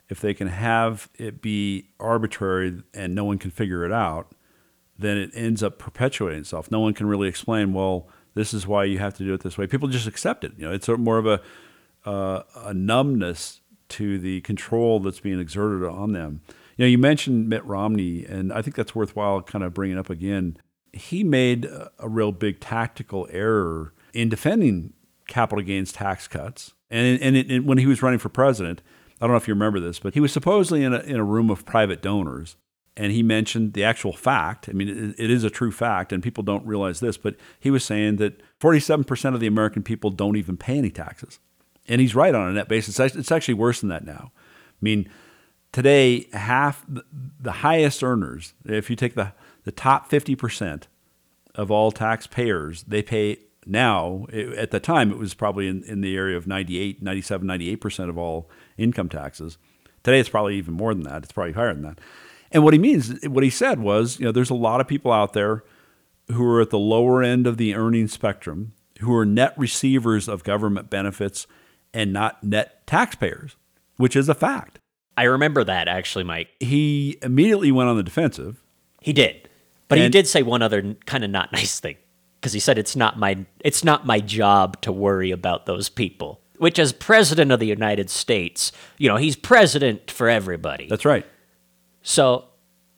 if 0.08 0.20
they 0.20 0.34
can 0.34 0.48
have 0.48 1.08
it 1.16 1.40
be 1.40 1.90
arbitrary 1.98 2.82
and 2.92 3.14
no 3.14 3.24
one 3.24 3.38
can 3.38 3.50
figure 3.50 3.84
it 3.84 3.92
out, 3.92 4.34
then 4.98 5.16
it 5.16 5.30
ends 5.34 5.62
up 5.62 5.78
perpetuating 5.78 6.40
itself. 6.40 6.70
No 6.70 6.80
one 6.80 6.94
can 6.94 7.06
really 7.06 7.28
explain, 7.28 7.72
well, 7.72 8.08
this 8.34 8.52
is 8.52 8.66
why 8.66 8.84
you 8.84 8.98
have 8.98 9.14
to 9.14 9.24
do 9.24 9.32
it 9.32 9.42
this 9.42 9.56
way. 9.56 9.66
People 9.66 9.88
just 9.88 10.06
accept 10.06 10.44
it. 10.44 10.52
You 10.58 10.66
know, 10.66 10.72
it's 10.72 10.88
more 10.88 11.18
of 11.18 11.26
a 11.26 11.40
uh, 12.04 12.42
a 12.56 12.74
numbness 12.74 13.60
to 13.88 14.18
the 14.18 14.40
control 14.42 15.00
that's 15.00 15.20
being 15.20 15.40
exerted 15.40 15.88
on 15.88 16.12
them. 16.12 16.42
You 16.76 16.84
know, 16.84 16.88
you 16.88 16.98
mentioned 16.98 17.48
Mitt 17.48 17.64
Romney, 17.64 18.24
and 18.24 18.52
I 18.52 18.60
think 18.60 18.76
that's 18.76 18.94
worthwhile 18.94 19.40
kind 19.42 19.64
of 19.64 19.72
bringing 19.72 19.98
up 19.98 20.10
again. 20.10 20.58
He 20.92 21.24
made 21.24 21.64
a 21.64 22.08
real 22.08 22.32
big 22.32 22.60
tactical 22.60 23.26
error 23.30 23.94
in 24.12 24.28
defending 24.28 24.92
capital 25.26 25.64
gains 25.64 25.92
tax 25.92 26.28
cuts. 26.28 26.74
And, 26.90 27.20
and, 27.20 27.36
it, 27.36 27.50
and 27.50 27.66
when 27.66 27.78
he 27.78 27.86
was 27.86 28.02
running 28.02 28.18
for 28.18 28.28
president, 28.28 28.82
I 29.24 29.26
don't 29.26 29.32
know 29.32 29.38
if 29.38 29.48
you 29.48 29.54
remember 29.54 29.80
this, 29.80 29.98
but 29.98 30.12
he 30.12 30.20
was 30.20 30.34
supposedly 30.34 30.84
in 30.84 30.92
a, 30.92 30.98
in 30.98 31.16
a 31.16 31.24
room 31.24 31.48
of 31.48 31.64
private 31.64 32.02
donors. 32.02 32.56
And 32.94 33.10
he 33.10 33.22
mentioned 33.22 33.72
the 33.72 33.82
actual 33.82 34.12
fact. 34.12 34.68
I 34.68 34.72
mean, 34.72 34.86
it, 34.86 35.24
it 35.24 35.30
is 35.30 35.44
a 35.44 35.50
true 35.50 35.72
fact, 35.72 36.12
and 36.12 36.22
people 36.22 36.44
don't 36.44 36.66
realize 36.66 37.00
this, 37.00 37.16
but 37.16 37.36
he 37.58 37.70
was 37.70 37.82
saying 37.82 38.16
that 38.16 38.42
47% 38.60 39.34
of 39.34 39.40
the 39.40 39.46
American 39.46 39.82
people 39.82 40.10
don't 40.10 40.36
even 40.36 40.58
pay 40.58 40.76
any 40.76 40.90
taxes. 40.90 41.38
And 41.88 42.02
he's 42.02 42.14
right 42.14 42.34
on 42.34 42.50
a 42.50 42.52
net 42.52 42.68
basis. 42.68 43.00
It's 43.00 43.32
actually 43.32 43.54
worse 43.54 43.80
than 43.80 43.88
that 43.88 44.04
now. 44.04 44.30
I 44.34 44.82
mean, 44.82 45.08
today, 45.72 46.26
half 46.34 46.84
the 46.86 47.50
highest 47.50 48.04
earners, 48.04 48.52
if 48.66 48.90
you 48.90 48.94
take 48.94 49.14
the, 49.14 49.32
the 49.64 49.72
top 49.72 50.10
50% 50.10 50.82
of 51.54 51.70
all 51.70 51.92
taxpayers, 51.92 52.82
they 52.82 53.00
pay 53.00 53.38
now, 53.64 54.26
at 54.30 54.70
the 54.70 54.80
time, 54.80 55.10
it 55.10 55.16
was 55.16 55.32
probably 55.32 55.66
in, 55.66 55.82
in 55.84 56.02
the 56.02 56.14
area 56.14 56.36
of 56.36 56.46
98, 56.46 57.02
97, 57.02 57.48
98% 57.48 58.10
of 58.10 58.18
all 58.18 58.50
income 58.76 59.08
taxes. 59.08 59.58
Today, 60.02 60.20
it's 60.20 60.28
probably 60.28 60.56
even 60.56 60.74
more 60.74 60.94
than 60.94 61.04
that. 61.04 61.22
It's 61.22 61.32
probably 61.32 61.52
higher 61.52 61.72
than 61.72 61.82
that. 61.82 62.00
And 62.52 62.62
what 62.62 62.72
he 62.72 62.78
means, 62.78 63.26
what 63.26 63.42
he 63.42 63.50
said 63.50 63.80
was, 63.80 64.18
you 64.18 64.26
know, 64.26 64.32
there's 64.32 64.50
a 64.50 64.54
lot 64.54 64.80
of 64.80 64.86
people 64.86 65.10
out 65.10 65.32
there 65.32 65.64
who 66.30 66.44
are 66.44 66.60
at 66.60 66.70
the 66.70 66.78
lower 66.78 67.22
end 67.22 67.46
of 67.46 67.56
the 67.56 67.74
earning 67.74 68.08
spectrum, 68.08 68.72
who 69.00 69.14
are 69.14 69.26
net 69.26 69.54
receivers 69.56 70.28
of 70.28 70.44
government 70.44 70.88
benefits 70.88 71.46
and 71.92 72.12
not 72.12 72.42
net 72.44 72.86
taxpayers, 72.86 73.56
which 73.96 74.16
is 74.16 74.28
a 74.28 74.34
fact. 74.34 74.78
I 75.16 75.24
remember 75.24 75.64
that 75.64 75.88
actually, 75.88 76.24
Mike. 76.24 76.48
He 76.60 77.18
immediately 77.22 77.72
went 77.72 77.88
on 77.88 77.96
the 77.96 78.02
defensive. 78.02 78.62
He 79.00 79.12
did. 79.12 79.48
But 79.88 79.98
and, 79.98 80.04
he 80.04 80.10
did 80.10 80.26
say 80.26 80.42
one 80.42 80.62
other 80.62 80.94
kind 81.06 81.24
of 81.24 81.30
not 81.30 81.52
nice 81.52 81.80
thing 81.80 81.96
because 82.40 82.52
he 82.52 82.60
said 82.60 82.78
it's 82.78 82.96
not 82.96 83.18
my 83.18 83.44
it's 83.60 83.84
not 83.84 84.06
my 84.06 84.20
job 84.20 84.80
to 84.82 84.92
worry 84.92 85.30
about 85.30 85.66
those 85.66 85.88
people. 85.88 86.40
Which 86.58 86.78
as 86.78 86.92
president 86.92 87.50
of 87.50 87.60
the 87.60 87.66
United 87.66 88.10
States, 88.10 88.70
you 88.98 89.08
know, 89.08 89.16
he's 89.16 89.36
president 89.36 90.10
for 90.10 90.28
everybody. 90.28 90.86
That's 90.88 91.04
right. 91.04 91.26
So 92.02 92.44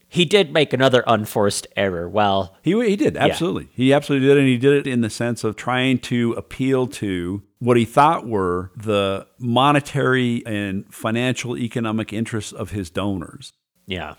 he 0.09 0.25
did 0.25 0.53
make 0.53 0.73
another 0.73 1.03
unforced 1.07 1.67
error. 1.77 2.09
Well, 2.09 2.57
he 2.63 2.73
he 2.87 2.97
did 2.97 3.17
absolutely. 3.17 3.65
Yeah. 3.65 3.77
He 3.77 3.93
absolutely 3.93 4.29
did, 4.29 4.39
and 4.39 4.47
he 4.47 4.57
did 4.57 4.73
it 4.73 4.87
in 4.87 5.01
the 5.01 5.11
sense 5.11 5.45
of 5.45 5.57
trying 5.57 5.99
to 6.01 6.33
appeal 6.33 6.87
to 6.89 7.43
what 7.59 7.77
he 7.77 7.85
thought 7.85 8.27
were 8.27 8.71
the 8.77 9.27
monetary 9.39 10.43
and 10.47 10.93
financial 10.93 11.57
economic 11.57 12.13
interests 12.13 12.53
of 12.53 12.71
his 12.71 12.91
donors. 12.91 13.53
Yeah, 13.87 14.15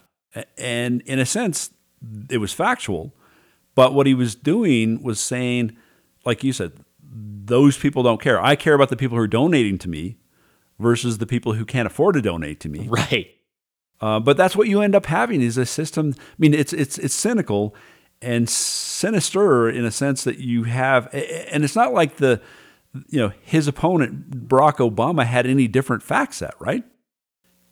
and 0.57 1.01
in 1.01 1.19
a 1.19 1.25
sense, 1.25 1.71
it 2.29 2.37
was 2.37 2.53
factual, 2.53 3.13
but 3.75 3.93
what 3.93 4.07
he 4.07 4.13
was 4.13 4.35
doing 4.35 5.01
was 5.01 5.19
saying, 5.19 5.77
like 6.25 6.43
you 6.43 6.53
said, 6.53 6.73
those 7.09 7.77
people 7.77 8.03
don't 8.03 8.21
care. 8.21 8.41
I 8.43 8.55
care 8.55 8.73
about 8.73 8.89
the 8.89 8.97
people 8.97 9.17
who 9.17 9.23
are 9.23 9.27
donating 9.27 9.77
to 9.79 9.89
me 9.89 10.17
versus 10.79 11.17
the 11.17 11.25
people 11.25 11.53
who 11.53 11.65
can't 11.65 11.87
afford 11.87 12.15
to 12.15 12.21
donate 12.21 12.59
to 12.61 12.69
me. 12.69 12.87
Right. 12.87 13.31
Uh, 13.99 14.19
but 14.19 14.37
that's 14.37 14.55
what 14.55 14.67
you 14.67 14.81
end 14.81 14.95
up 14.95 15.07
having 15.07 15.41
is 15.41 15.57
a 15.57 15.65
system. 15.65 16.13
I 16.17 16.35
mean, 16.37 16.53
it's 16.53 16.71
it's 16.71 16.97
it's 16.99 17.15
cynical 17.15 17.75
and 18.21 18.49
sinister 18.49 19.69
in 19.69 19.85
a 19.85 19.91
sense 19.91 20.23
that 20.23 20.39
you 20.39 20.63
have, 20.63 21.07
and 21.13 21.63
it's 21.63 21.75
not 21.75 21.93
like 21.93 22.17
the 22.17 22.39
you 23.07 23.19
know 23.19 23.31
his 23.41 23.67
opponent 23.67 24.47
Barack 24.47 24.77
Obama 24.77 25.25
had 25.25 25.47
any 25.47 25.67
different 25.67 26.03
fact 26.03 26.35
set, 26.35 26.53
right? 26.59 26.83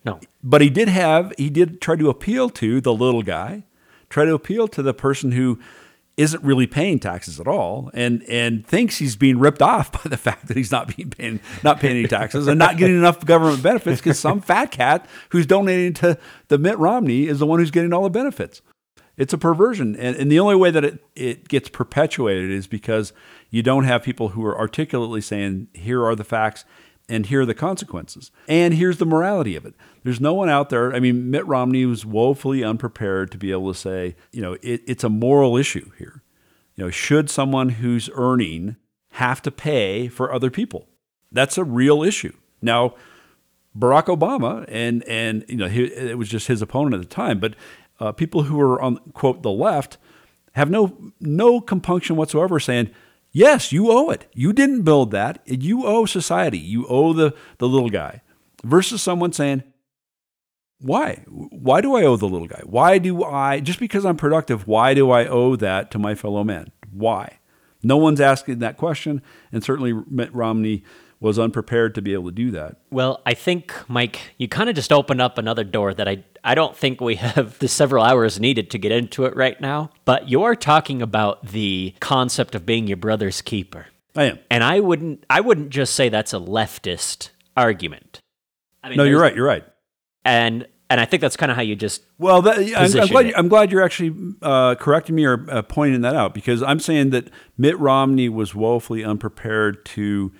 No, 0.04 0.20
but 0.44 0.62
he 0.62 0.70
did 0.70 0.88
have 0.90 1.32
he 1.38 1.50
did 1.50 1.80
try 1.80 1.96
to 1.96 2.10
appeal 2.10 2.50
to 2.52 2.82
the 2.82 2.94
little 2.94 3.24
guy, 3.24 3.66
try 4.10 4.26
to 4.26 4.34
appeal 4.34 4.68
to 4.70 4.82
the 4.82 4.94
person 4.94 5.32
who 5.32 5.60
isn't 6.18 6.44
really 6.44 6.66
paying 6.66 7.00
taxes 7.00 7.40
at 7.40 7.48
all 7.48 7.92
and 7.94 8.24
and 8.30 8.66
thinks 8.66 8.98
he's 8.98 9.16
being 9.16 9.38
ripped 9.38 9.62
off 9.62 9.92
by 10.04 10.10
the 10.10 10.18
fact 10.18 10.48
that 10.48 10.56
he's 10.56 10.72
not 10.72 10.96
being 10.96 11.10
paying 11.10 11.40
not 11.64 11.80
paying 11.80 11.98
any 11.98 12.08
taxes 12.08 12.48
and 12.48 12.58
not 12.58 12.78
getting 12.78 12.98
enough 12.98 13.26
government 13.26 13.62
benefits 13.62 14.02
because 14.02 14.20
some 14.20 14.42
fat 14.42 14.72
cat 14.72 15.06
who's 15.30 15.46
donating 15.46 15.94
to 15.94 16.18
the 16.48 16.58
Mitt 16.58 16.78
Romney 16.78 17.28
is 17.28 17.40
the 17.40 17.46
one 17.46 17.60
who's 17.60 17.72
getting 17.72 17.94
all 17.94 18.04
the 18.04 18.10
benefits. 18.10 18.62
It's 19.18 19.34
a 19.34 19.38
perversion. 19.38 19.96
And, 19.96 20.16
and 20.18 20.32
the 20.32 20.40
only 20.40 20.56
way 20.56 20.72
that 20.72 20.84
it, 20.84 21.06
it 21.16 21.48
gets 21.48 21.70
perpetuated 21.70 22.52
is 22.52 22.68
because 22.68 23.14
you 23.50 23.64
don't 23.64 23.86
have 23.86 24.04
people 24.04 24.30
who 24.30 24.44
are 24.46 24.58
articulately 24.58 25.22
saying, 25.22 25.70
here 25.74 26.04
are 26.06 26.16
the 26.16 26.26
facts 26.26 26.66
and 27.08 27.26
here 27.28 27.42
are 27.42 27.46
the 27.46 27.54
consequences. 27.54 28.32
And 28.48 28.74
here's 28.74 28.98
the 28.98 29.06
morality 29.06 29.56
of 29.56 29.66
it. 29.66 29.76
There's 30.04 30.20
no 30.20 30.34
one 30.34 30.50
out 30.50 30.70
there. 30.70 30.94
I 30.94 31.00
mean, 31.00 31.30
Mitt 31.30 31.46
Romney 31.46 31.86
was 31.86 32.06
woefully 32.06 32.64
unprepared 32.64 33.32
to 33.32 33.38
be 33.38 33.52
able 33.52 33.74
to 33.74 33.80
say, 33.80 34.16
you 34.32 34.42
know, 34.42 34.54
it, 34.62 34.82
it's 34.88 35.04
a 35.04 35.10
moral 35.10 35.58
issue 35.58 35.92
here. 35.98 36.24
You 36.76 36.86
know, 36.86 36.90
should 36.90 37.30
someone 37.30 37.70
who's 37.70 38.10
earning 38.14 38.76
have 39.12 39.42
to 39.44 39.52
pay 39.52 40.08
for 40.08 40.34
other 40.34 40.50
people? 40.50 40.88
That's 41.32 41.58
a 41.58 41.64
real 41.64 42.04
issue. 42.04 42.34
Now, 42.62 42.96
Barack 43.78 44.06
Obama 44.06 44.66
and 44.70 45.04
and 45.04 45.44
you 45.50 45.58
know 45.58 45.68
he, 45.68 45.84
it 45.84 46.18
was 46.18 46.30
just 46.30 46.48
his 46.48 46.62
opponent 46.62 46.96
at 46.96 47.02
the 47.02 47.14
time, 47.14 47.40
but 47.40 47.56
uh, 48.00 48.12
people 48.12 48.44
who 48.44 48.60
are 48.60 48.82
on 48.82 48.98
quote 49.14 49.42
the 49.44 49.52
left 49.52 49.98
have 50.54 50.70
no 50.70 51.12
no 51.20 51.60
compunction 51.60 52.16
whatsoever 52.16 52.60
saying 52.60 52.90
Yes, 53.36 53.74
you 53.74 53.92
owe 53.92 54.12
it. 54.12 54.28
You 54.34 54.54
didn't 54.54 54.84
build 54.84 55.12
that. 55.12 55.42
You 55.46 55.86
owe 55.86 56.06
society. 56.06 56.58
You 56.58 56.88
owe 56.88 57.12
the, 57.12 57.36
the 57.58 57.68
little 57.68 57.90
guy. 57.90 58.22
Versus 58.64 59.02
someone 59.02 59.34
saying, 59.34 59.62
why? 60.80 61.26
Why 61.28 61.82
do 61.82 61.98
I 61.98 62.04
owe 62.04 62.16
the 62.16 62.30
little 62.30 62.48
guy? 62.48 62.62
Why 62.64 62.98
do 62.98 63.26
I, 63.26 63.60
just 63.60 63.78
because 63.78 64.06
I'm 64.06 64.16
productive, 64.16 64.68
why 64.68 64.94
do 64.94 65.12
I 65.12 65.28
owe 65.28 65.58
that 65.58 65.92
to 65.92 66.00
my 66.00 66.16
fellow 66.16 66.46
man? 66.46 66.72
Why? 66.94 67.40
No 67.84 67.98
one's 67.98 68.22
asking 68.22 68.60
that 68.60 68.78
question. 68.78 69.22
And 69.52 69.62
certainly 69.62 69.92
Mitt 70.10 70.34
Romney 70.34 70.86
was 71.26 71.40
unprepared 71.40 71.96
to 71.96 72.04
be 72.04 72.14
able 72.14 72.26
to 72.26 72.36
do 72.36 72.52
that. 72.52 72.78
Well, 72.92 73.20
I 73.26 73.34
think, 73.34 73.74
Mike, 73.90 74.36
you 74.38 74.48
kind 74.48 74.70
of 74.70 74.76
just 74.76 74.94
opened 74.94 75.22
up 75.22 75.40
another 75.40 75.64
door 75.64 75.92
that 75.92 76.08
I, 76.08 76.24
I 76.44 76.54
don't 76.54 76.78
think 76.78 77.02
we 77.02 77.16
have 77.16 77.58
the 77.58 77.68
several 77.68 78.04
hours 78.04 78.40
needed 78.40 78.70
to 78.70 78.78
get 78.78 78.92
into 78.92 79.26
it 79.26 79.36
right 79.36 79.60
now. 79.60 79.90
But 80.06 80.30
you're 80.30 80.56
talking 80.56 81.02
about 81.02 81.48
the 81.48 81.96
concept 82.00 82.54
of 82.54 82.64
being 82.64 82.86
your 82.86 82.98
brother's 82.98 83.42
keeper. 83.42 83.88
I 84.16 84.26
am. 84.26 84.40
And 84.52 84.64
I 84.64 84.80
wouldn't 84.80 85.26
I 85.30 85.42
wouldn't 85.42 85.72
just 85.72 85.96
say 85.96 86.10
that's 86.10 86.32
a 86.32 86.38
leftist 86.38 87.32
argument. 87.58 88.20
I 88.84 88.90
mean, 88.90 88.98
no, 88.98 89.04
you're 89.04 89.20
right. 89.20 89.36
You're 89.36 89.48
right. 89.48 89.66
And 90.24 90.68
and 90.92 91.02
I 91.02 91.06
think 91.06 91.22
that's 91.22 91.36
kind 91.36 91.52
of 91.52 91.56
how 91.56 91.64
you 91.64 91.76
just 91.76 92.04
well. 92.20 92.44
That, 92.44 92.60
I'm, 92.60 93.02
I'm, 93.02 93.08
glad. 93.08 93.34
I'm 93.34 93.48
glad 93.50 93.72
you're 93.72 93.84
actually 93.84 94.16
uh, 94.44 94.76
correcting 94.76 95.16
me 95.16 95.26
or 95.26 95.46
uh, 95.50 95.64
pointing 95.64 96.02
that 96.02 96.16
out 96.16 96.36
because 96.36 96.62
I'm 96.62 96.80
saying 96.80 97.10
that 97.10 97.30
Mitt 97.58 97.78
Romney 97.80 98.30
was 98.30 98.54
woefully 98.54 99.04
unprepared 99.04 99.84
to 99.88 100.32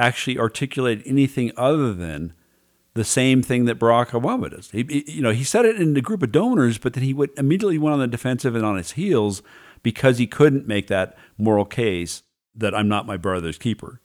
actually 0.00 0.38
articulate 0.38 1.02
anything 1.04 1.52
other 1.56 1.92
than 1.92 2.32
the 2.94 3.04
same 3.04 3.42
thing 3.42 3.66
that 3.66 3.78
Barack 3.78 4.08
Obama 4.08 4.50
does. 4.50 4.70
He, 4.70 5.04
you 5.06 5.22
know, 5.22 5.30
he 5.30 5.44
said 5.44 5.64
it 5.64 5.80
in 5.80 5.94
the 5.94 6.00
group 6.00 6.22
of 6.22 6.32
donors, 6.32 6.78
but 6.78 6.94
then 6.94 7.04
he 7.04 7.14
went, 7.14 7.32
immediately 7.36 7.78
went 7.78 7.94
on 7.94 8.00
the 8.00 8.08
defensive 8.08 8.56
and 8.56 8.64
on 8.64 8.76
his 8.76 8.92
heels 8.92 9.42
because 9.82 10.18
he 10.18 10.26
couldn't 10.26 10.66
make 10.66 10.88
that 10.88 11.16
moral 11.38 11.64
case 11.64 12.22
that 12.54 12.74
I'm 12.74 12.88
not 12.88 13.06
my 13.06 13.16
brother's 13.16 13.58
keeper. 13.58 14.00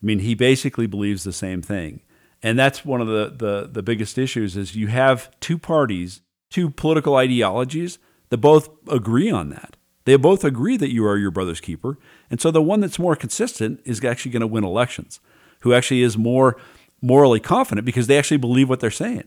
I 0.00 0.06
mean, 0.06 0.20
he 0.20 0.34
basically 0.34 0.86
believes 0.86 1.24
the 1.24 1.32
same 1.32 1.62
thing. 1.62 2.02
And 2.40 2.56
that's 2.56 2.84
one 2.84 3.00
of 3.00 3.08
the, 3.08 3.34
the, 3.36 3.68
the 3.70 3.82
biggest 3.82 4.16
issues 4.16 4.56
is 4.56 4.76
you 4.76 4.86
have 4.86 5.28
two 5.40 5.58
parties, 5.58 6.20
two 6.50 6.70
political 6.70 7.16
ideologies 7.16 7.98
that 8.28 8.38
both 8.38 8.68
agree 8.88 9.30
on 9.30 9.50
that. 9.50 9.76
They 10.04 10.16
both 10.16 10.44
agree 10.44 10.76
that 10.76 10.92
you 10.92 11.04
are 11.06 11.18
your 11.18 11.32
brother's 11.32 11.60
keeper. 11.60 11.98
And 12.30 12.40
so 12.40 12.50
the 12.50 12.62
one 12.62 12.80
that's 12.80 12.98
more 12.98 13.16
consistent 13.16 13.80
is 13.84 14.02
actually 14.04 14.30
going 14.30 14.40
to 14.40 14.46
win 14.46 14.64
elections 14.64 15.20
who 15.60 15.74
actually 15.74 16.02
is 16.02 16.16
more 16.16 16.56
morally 17.00 17.40
confident 17.40 17.84
because 17.84 18.06
they 18.06 18.18
actually 18.18 18.36
believe 18.36 18.68
what 18.68 18.80
they're 18.80 18.90
saying 18.90 19.24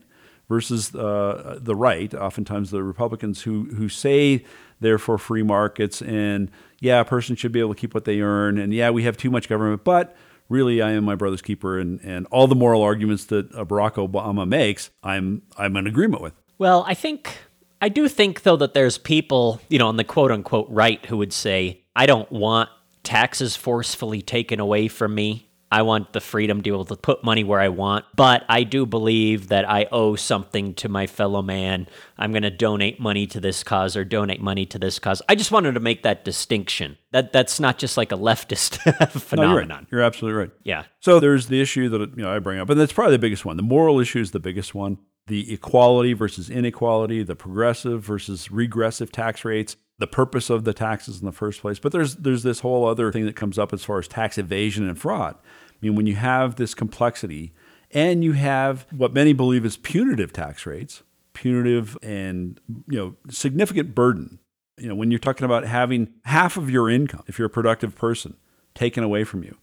versus 0.50 0.94
uh, 0.96 1.58
the 1.62 1.76
right, 1.76 2.14
oftentimes 2.14 2.72
the 2.72 2.84
Republicans 2.84 3.44
who, 3.44 3.64
who 3.76 3.88
say 3.88 4.44
they're 4.82 4.98
for 4.98 5.18
free 5.18 5.44
markets 5.44 6.02
and, 6.02 6.52
yeah, 6.82 7.00
a 7.00 7.06
person 7.06 7.38
should 7.38 7.54
be 7.54 7.62
able 7.62 7.74
to 7.74 7.80
keep 7.80 7.94
what 7.94 8.04
they 8.04 8.20
earn. 8.20 8.58
And, 8.58 8.74
yeah, 8.74 8.90
we 8.90 9.04
have 9.04 9.16
too 9.16 9.32
much 9.32 9.48
government, 9.48 9.86
but 9.86 10.14
really 10.50 10.82
I 10.82 10.92
am 10.92 11.06
my 11.06 11.16
brother's 11.16 11.42
keeper. 11.42 11.80
And, 11.80 12.02
and 12.02 12.28
all 12.32 12.48
the 12.48 12.56
moral 12.56 12.82
arguments 12.82 13.26
that 13.26 13.50
Barack 13.52 13.94
Obama 13.94 14.46
makes, 14.46 14.90
I'm, 15.02 15.44
I'm 15.58 15.78
in 15.78 15.88
agreement 15.88 16.22
with. 16.22 16.34
Well, 16.58 16.84
I 16.86 16.96
think, 16.96 17.38
I 17.82 17.88
do 17.88 18.10
think, 18.10 18.44
though, 18.44 18.58
that 18.58 18.74
there's 18.74 18.98
people, 18.98 19.62
you 19.70 19.80
know, 19.80 19.88
on 19.88 19.96
the 19.96 20.04
quote 20.04 20.32
unquote 20.32 20.68
right 20.70 21.04
who 21.06 21.18
would 21.18 21.32
say, 21.32 21.82
I 21.96 22.06
don't 22.06 22.30
want 22.30 22.70
taxes 23.04 23.56
forcefully 23.56 24.22
taken 24.22 24.60
away 24.60 24.90
from 24.90 25.16
me. 25.16 25.48
I 25.72 25.84
want 25.84 26.12
the 26.12 26.20
freedom 26.20 26.58
to 26.60 26.64
be 26.64 26.70
able 26.70 26.86
to 26.86 26.98
put 26.98 27.24
money 27.24 27.44
where 27.44 27.60
I 27.60 27.70
want, 27.70 28.06
but 28.16 28.44
I 28.50 28.64
do 28.64 28.86
believe 28.86 29.48
that 29.48 29.70
I 29.70 29.88
owe 29.92 30.16
something 30.16 30.74
to 30.76 30.90
my 30.90 31.08
fellow 31.08 31.42
man. 31.42 31.88
I'm 32.18 32.32
going 32.32 32.44
to 32.44 32.50
donate 32.52 33.00
money 33.00 33.26
to 33.28 33.40
this 33.40 33.64
cause 33.64 33.96
or 33.96 34.04
donate 34.04 34.42
money 34.42 34.66
to 34.66 34.78
this 34.78 35.00
cause. 35.00 35.22
I 35.30 35.36
just 35.36 35.52
wanted 35.52 35.74
to 35.74 35.80
make 35.80 36.04
that 36.04 36.26
distinction. 36.26 36.98
That 37.12 37.32
that's 37.32 37.60
not 37.60 37.78
just 37.78 37.96
like 37.96 38.12
a 38.12 38.18
leftist 38.18 38.78
phenomenon. 39.12 39.32
No, 39.42 39.48
you're, 39.48 39.66
right. 39.66 39.88
you're 39.92 40.02
absolutely 40.02 40.40
right. 40.40 40.52
Yeah. 40.64 40.84
So 41.00 41.20
there's 41.20 41.48
the 41.48 41.62
issue 41.62 41.90
that 41.90 42.00
you 42.16 42.24
know 42.24 42.32
I 42.32 42.40
bring 42.40 42.60
up, 42.60 42.70
and 42.70 42.80
that's 42.80 42.94
probably 42.94 43.14
the 43.14 43.20
biggest 43.20 43.44
one. 43.46 43.58
The 43.58 43.64
moral 43.64 44.00
issue 44.00 44.20
is 44.20 44.32
the 44.32 44.40
biggest 44.40 44.76
one. 44.76 45.00
The 45.28 45.54
equality 45.54 46.14
versus 46.14 46.50
inequality, 46.50 47.24
the 47.24 47.36
progressive 47.36 48.04
versus 48.04 48.52
regressive 48.52 49.12
tax 49.12 49.46
rates 49.46 49.78
the 50.02 50.08
purpose 50.08 50.50
of 50.50 50.66
the 50.66 50.74
taxes 50.74 51.20
in 51.22 51.26
the 51.26 51.32
first 51.32 51.62
place. 51.62 51.80
But 51.80 51.92
there's 51.94 52.16
there's 52.18 52.44
this 52.44 52.60
whole 52.60 52.86
other 52.88 53.12
thing 53.12 53.26
that 53.26 53.36
comes 53.38 53.58
up 53.58 53.72
as 53.72 53.84
far 53.86 54.00
as 54.00 54.08
tax 54.08 54.38
evasion 54.38 54.88
and 54.90 55.00
fraud. 55.00 55.36
I 55.36 55.76
mean, 55.82 55.96
when 55.96 56.08
you 56.08 56.16
have 56.16 56.56
this 56.58 56.74
complexity 56.74 57.54
and 57.92 58.24
you 58.24 58.34
have 58.34 58.86
what 58.92 59.14
many 59.14 59.32
believe 59.34 59.66
is 59.66 59.78
punitive 59.78 60.34
tax 60.34 60.66
rates, 60.66 61.04
punitive 61.34 61.98
and 62.04 62.60
you 62.90 62.98
know 63.00 63.16
significant 63.30 63.96
burden. 63.96 64.40
You 64.78 64.90
know, 64.90 64.96
when 64.96 65.12
you're 65.12 65.20
talking 65.20 65.46
about 65.46 65.66
having 65.66 66.08
half 66.26 66.58
of 66.58 66.70
your 66.70 66.90
income, 66.90 67.24
if 67.28 67.38
you're 67.38 67.46
a 67.46 67.50
productive 67.52 67.96
person, 67.96 68.36
taken 68.74 69.04
away 69.04 69.24
from 69.24 69.44
you, 69.44 69.58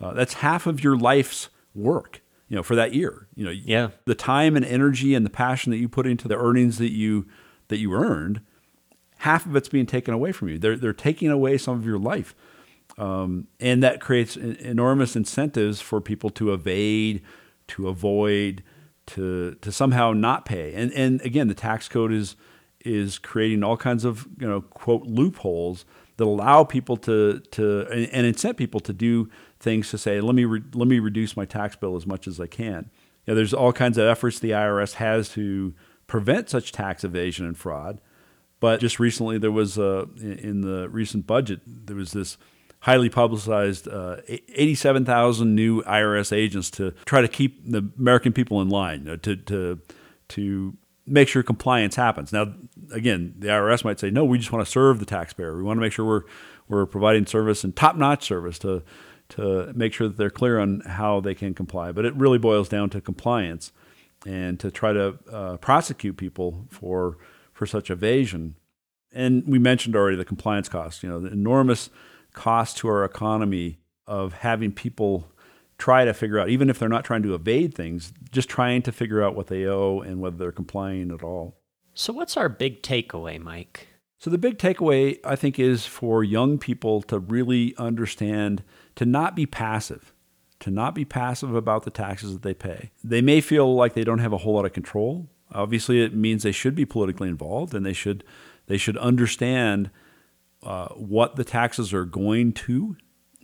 uh, 0.00 0.12
that's 0.14 0.34
half 0.34 0.66
of 0.68 0.84
your 0.84 0.96
life's 0.96 1.48
work, 1.74 2.22
you 2.48 2.54
know, 2.54 2.62
for 2.62 2.76
that 2.76 2.94
year. 2.94 3.26
You 3.34 3.44
know, 3.46 3.50
Yeah. 3.50 3.88
the 4.04 4.14
time 4.14 4.54
and 4.54 4.64
energy 4.64 5.14
and 5.14 5.26
the 5.26 5.30
passion 5.30 5.72
that 5.72 5.78
you 5.78 5.88
put 5.88 6.06
into 6.06 6.28
the 6.28 6.36
earnings 6.38 6.78
that 6.78 6.92
you 6.92 7.26
that 7.68 7.78
you 7.78 7.92
earned, 7.94 8.40
half 9.22 9.46
of 9.46 9.54
it's 9.54 9.68
being 9.68 9.86
taken 9.86 10.12
away 10.12 10.32
from 10.32 10.48
you. 10.48 10.58
They're 10.58 10.76
they're 10.76 10.92
taking 10.92 11.30
away 11.30 11.56
some 11.56 11.78
of 11.78 11.86
your 11.86 11.98
life, 11.98 12.34
um, 12.98 13.46
and 13.60 13.82
that 13.82 14.00
creates 14.00 14.36
enormous 14.36 15.14
incentives 15.14 15.80
for 15.80 16.00
people 16.00 16.28
to 16.30 16.52
evade, 16.52 17.22
to 17.68 17.88
avoid, 17.88 18.64
to 19.06 19.54
to 19.60 19.70
somehow 19.70 20.12
not 20.12 20.44
pay. 20.44 20.74
And 20.74 20.92
and 20.92 21.20
again, 21.22 21.46
the 21.46 21.54
tax 21.54 21.88
code 21.88 22.12
is 22.12 22.34
is 22.84 23.18
creating 23.18 23.62
all 23.62 23.76
kinds 23.76 24.04
of 24.04 24.26
you 24.40 24.48
know 24.48 24.60
quote 24.60 25.04
loopholes 25.04 25.84
that 26.16 26.24
allow 26.24 26.64
people 26.64 26.96
to 26.96 27.38
to 27.52 27.86
and, 27.92 28.08
and 28.08 28.26
incent 28.26 28.56
people 28.56 28.80
to 28.80 28.92
do 28.92 29.30
things 29.60 29.88
to 29.90 29.98
say 29.98 30.20
let 30.20 30.34
me 30.34 30.44
re, 30.44 30.62
let 30.74 30.88
me 30.88 30.98
reduce 30.98 31.36
my 31.36 31.44
tax 31.44 31.76
bill 31.76 31.94
as 31.94 32.08
much 32.08 32.26
as 32.26 32.40
I 32.40 32.48
can. 32.48 32.90
You 33.24 33.32
know, 33.32 33.34
there's 33.36 33.54
all 33.54 33.72
kinds 33.72 33.98
of 33.98 34.06
efforts 34.08 34.40
the 34.40 34.50
IRS 34.50 34.94
has 34.94 35.28
to 35.30 35.74
prevent 36.08 36.50
such 36.50 36.72
tax 36.72 37.04
evasion 37.04 37.46
and 37.46 37.56
fraud. 37.56 38.00
But 38.62 38.78
just 38.78 39.00
recently, 39.00 39.38
there 39.38 39.50
was 39.50 39.76
uh, 39.76 40.06
in 40.20 40.60
the 40.60 40.88
recent 40.88 41.26
budget 41.26 41.62
there 41.66 41.96
was 41.96 42.12
this 42.12 42.38
highly 42.78 43.08
publicized 43.08 43.88
uh, 43.88 44.18
87,000 44.28 45.52
new 45.52 45.82
IRS 45.82 46.32
agents 46.32 46.70
to 46.72 46.92
try 47.04 47.22
to 47.22 47.26
keep 47.26 47.68
the 47.68 47.90
American 47.98 48.32
people 48.32 48.62
in 48.62 48.68
line, 48.68 49.02
know, 49.02 49.16
to 49.16 49.34
to 49.34 49.80
to 50.28 50.76
make 51.08 51.26
sure 51.26 51.42
compliance 51.42 51.96
happens. 51.96 52.32
Now, 52.32 52.54
again, 52.92 53.34
the 53.36 53.48
IRS 53.48 53.84
might 53.84 53.98
say, 53.98 54.10
no, 54.10 54.24
we 54.24 54.38
just 54.38 54.52
want 54.52 54.64
to 54.64 54.70
serve 54.70 55.00
the 55.00 55.06
taxpayer. 55.06 55.56
We 55.56 55.64
want 55.64 55.78
to 55.78 55.80
make 55.80 55.92
sure 55.92 56.06
we're 56.06 56.22
we're 56.68 56.86
providing 56.86 57.26
service 57.26 57.64
and 57.64 57.74
top-notch 57.74 58.24
service 58.24 58.60
to 58.60 58.84
to 59.30 59.72
make 59.74 59.92
sure 59.92 60.06
that 60.06 60.16
they're 60.16 60.30
clear 60.30 60.60
on 60.60 60.82
how 60.86 61.18
they 61.18 61.34
can 61.34 61.52
comply. 61.52 61.90
But 61.90 62.04
it 62.04 62.14
really 62.14 62.38
boils 62.38 62.68
down 62.68 62.90
to 62.90 63.00
compliance 63.00 63.72
and 64.24 64.60
to 64.60 64.70
try 64.70 64.92
to 64.92 65.18
uh, 65.32 65.56
prosecute 65.56 66.16
people 66.16 66.68
for 66.70 67.18
for 67.62 67.66
such 67.66 67.92
evasion. 67.92 68.56
And 69.12 69.44
we 69.46 69.60
mentioned 69.60 69.94
already 69.94 70.16
the 70.16 70.24
compliance 70.24 70.68
costs. 70.68 71.04
You 71.04 71.08
know, 71.08 71.20
the 71.20 71.30
enormous 71.30 71.90
cost 72.32 72.76
to 72.78 72.88
our 72.88 73.04
economy 73.04 73.78
of 74.04 74.32
having 74.32 74.72
people 74.72 75.30
try 75.78 76.04
to 76.04 76.12
figure 76.12 76.40
out, 76.40 76.48
even 76.48 76.68
if 76.68 76.80
they're 76.80 76.88
not 76.88 77.04
trying 77.04 77.22
to 77.22 77.32
evade 77.36 77.72
things, 77.72 78.12
just 78.32 78.48
trying 78.48 78.82
to 78.82 78.90
figure 78.90 79.22
out 79.22 79.36
what 79.36 79.46
they 79.46 79.64
owe 79.64 80.00
and 80.00 80.20
whether 80.20 80.36
they're 80.36 80.50
complying 80.50 81.12
at 81.12 81.22
all. 81.22 81.56
So, 81.94 82.12
what's 82.12 82.36
our 82.36 82.48
big 82.48 82.82
takeaway, 82.82 83.40
Mike? 83.40 83.86
So 84.18 84.28
the 84.28 84.38
big 84.38 84.58
takeaway, 84.58 85.18
I 85.24 85.36
think, 85.36 85.60
is 85.60 85.86
for 85.86 86.24
young 86.24 86.58
people 86.58 87.02
to 87.02 87.20
really 87.20 87.74
understand 87.78 88.64
to 88.96 89.04
not 89.04 89.36
be 89.36 89.46
passive, 89.46 90.12
to 90.60 90.70
not 90.70 90.96
be 90.96 91.04
passive 91.04 91.54
about 91.54 91.84
the 91.84 91.90
taxes 91.90 92.32
that 92.32 92.42
they 92.42 92.54
pay. 92.54 92.90
They 93.04 93.20
may 93.20 93.40
feel 93.40 93.72
like 93.74 93.94
they 93.94 94.04
don't 94.04 94.20
have 94.20 94.32
a 94.32 94.38
whole 94.38 94.54
lot 94.54 94.64
of 94.64 94.72
control. 94.72 95.28
Obviously, 95.54 96.02
it 96.02 96.14
means 96.14 96.42
they 96.42 96.52
should 96.52 96.74
be 96.74 96.84
politically 96.84 97.28
involved 97.28 97.74
and 97.74 97.84
they 97.84 97.92
should 97.92 98.24
they 98.66 98.76
should 98.76 98.96
understand 98.98 99.90
uh, 100.62 100.88
what 100.88 101.36
the 101.36 101.44
taxes 101.44 101.92
are 101.92 102.04
going 102.04 102.52
to. 102.52 102.96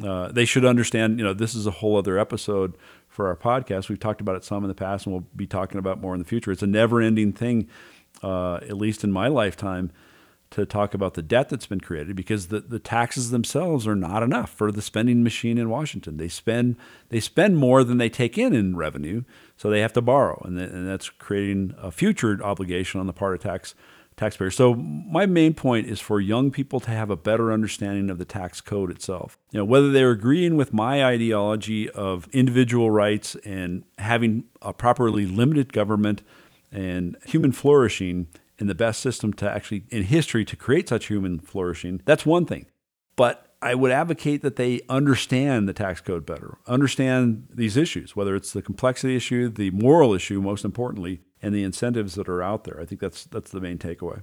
Uh, 0.03 0.31
they 0.31 0.45
should 0.45 0.65
understand. 0.65 1.19
You 1.19 1.25
know, 1.25 1.35
this 1.35 1.55
is 1.55 1.67
a 1.67 1.73
whole 1.73 1.97
other 1.97 2.19
episode 2.19 2.77
for 3.09 3.27
our 3.27 3.37
podcast. 3.37 3.89
We've 3.89 3.99
talked 3.99 4.21
about 4.21 4.37
it 4.37 4.45
some 4.45 4.63
in 4.63 4.69
the 4.69 4.75
past, 4.75 5.07
and 5.07 5.15
we'll 5.15 5.27
be 5.35 5.47
talking 5.47 5.79
about 5.79 6.01
more 6.01 6.15
in 6.15 6.21
the 6.21 6.25
future. 6.25 6.53
It's 6.53 6.63
a 6.63 6.69
never-ending 6.69 7.33
thing, 7.33 7.69
uh, 8.23 8.57
at 8.57 8.77
least 8.77 9.03
in 9.03 9.11
my 9.11 9.27
lifetime 9.27 9.91
to 10.51 10.65
talk 10.65 10.95
about 10.95 11.15
the 11.15 11.23
debt 11.23 11.49
that's 11.49 11.67
been 11.67 11.81
created 11.81 12.17
because 12.17 12.49
the, 12.49 12.61
the 12.61 12.79
taxes 12.79 13.31
themselves 13.31 13.87
are 13.87 13.97
not 13.97 14.23
enough 14.23 14.51
for 14.51 14.73
the 14.73 14.81
spending 14.81 15.23
machine 15.23 15.59
in 15.59 15.69
Washington. 15.69 16.17
They 16.17 16.29
spend 16.29 16.77
they 17.11 17.21
spend 17.21 17.59
more 17.59 17.85
than 17.85 17.99
they 17.99 18.09
take 18.09 18.39
in 18.39 18.55
in 18.55 18.77
revenue, 18.77 19.25
so 19.57 19.69
they 19.69 19.81
have 19.81 19.93
to 19.95 20.03
borrow, 20.03 20.41
and, 20.45 20.59
th- 20.59 20.71
and 20.71 20.89
that's 20.89 21.11
creating 21.11 21.75
a 21.79 21.91
future 21.91 22.39
obligation 22.43 23.01
on 23.01 23.07
the 23.07 23.13
part 23.13 23.35
of 23.35 23.43
tax 23.43 23.75
taxpayers. 24.19 24.57
So 24.57 24.75
my 24.75 25.27
main 25.27 25.55
point 25.55 25.87
is 25.87 26.01
for 26.01 26.21
young 26.21 26.51
people 26.51 26.81
to 26.81 26.91
have 26.91 27.09
a 27.09 27.17
better 27.17 27.53
understanding 27.53 28.11
of 28.11 28.19
the 28.19 28.25
tax 28.25 28.61
code 28.61 28.91
itself. 28.91 29.39
You 29.53 29.59
know, 29.59 29.65
whether 29.65 29.91
they're 29.93 30.11
agreeing 30.11 30.57
with 30.57 30.73
my 30.73 31.05
ideology 31.05 31.89
of 31.91 32.29
individual 32.33 32.91
rights 32.91 33.37
and 33.45 33.85
having 33.99 34.45
a 34.61 34.73
properly 34.73 35.25
limited 35.25 35.73
government 35.73 36.23
and 36.71 37.17
human 37.25 37.53
flourishing 37.53 38.27
in 38.59 38.67
the 38.67 38.75
best 38.75 39.01
system 39.01 39.33
to 39.35 39.51
actually 39.51 39.85
in 39.91 40.05
history 40.05 40.45
to 40.45 40.57
create 40.57 40.89
such 40.89 41.07
human 41.07 41.39
flourishing 41.39 42.01
that's 42.05 42.27
one 42.27 42.47
thing. 42.47 42.67
But 43.17 43.45
i 43.61 43.75
would 43.75 43.91
advocate 43.91 44.43
that 44.43 44.55
they 44.55 44.81
understand 44.89 45.69
the 45.69 45.73
tax 45.73 46.01
code 46.01 46.25
better 46.25 46.59
understand 46.69 47.49
these 47.53 47.77
issues 47.77 48.15
whether 48.15 48.37
it's 48.37 48.53
the 48.53 48.63
complexity 48.63 49.17
issue 49.17 49.49
the 49.49 49.73
moral 49.73 50.15
issue 50.15 50.41
most 50.41 50.65
importantly 50.65 51.21
and 51.43 51.55
the 51.55 51.63
incentives 51.63 52.15
that 52.15 52.29
are 52.29 52.43
out 52.43 52.65
there. 52.65 52.81
I 52.81 52.85
think 52.85 53.01
that's 53.01 53.25
that's 53.25 53.51
the 53.51 53.61
main 53.61 53.79
takeaway 53.79 54.23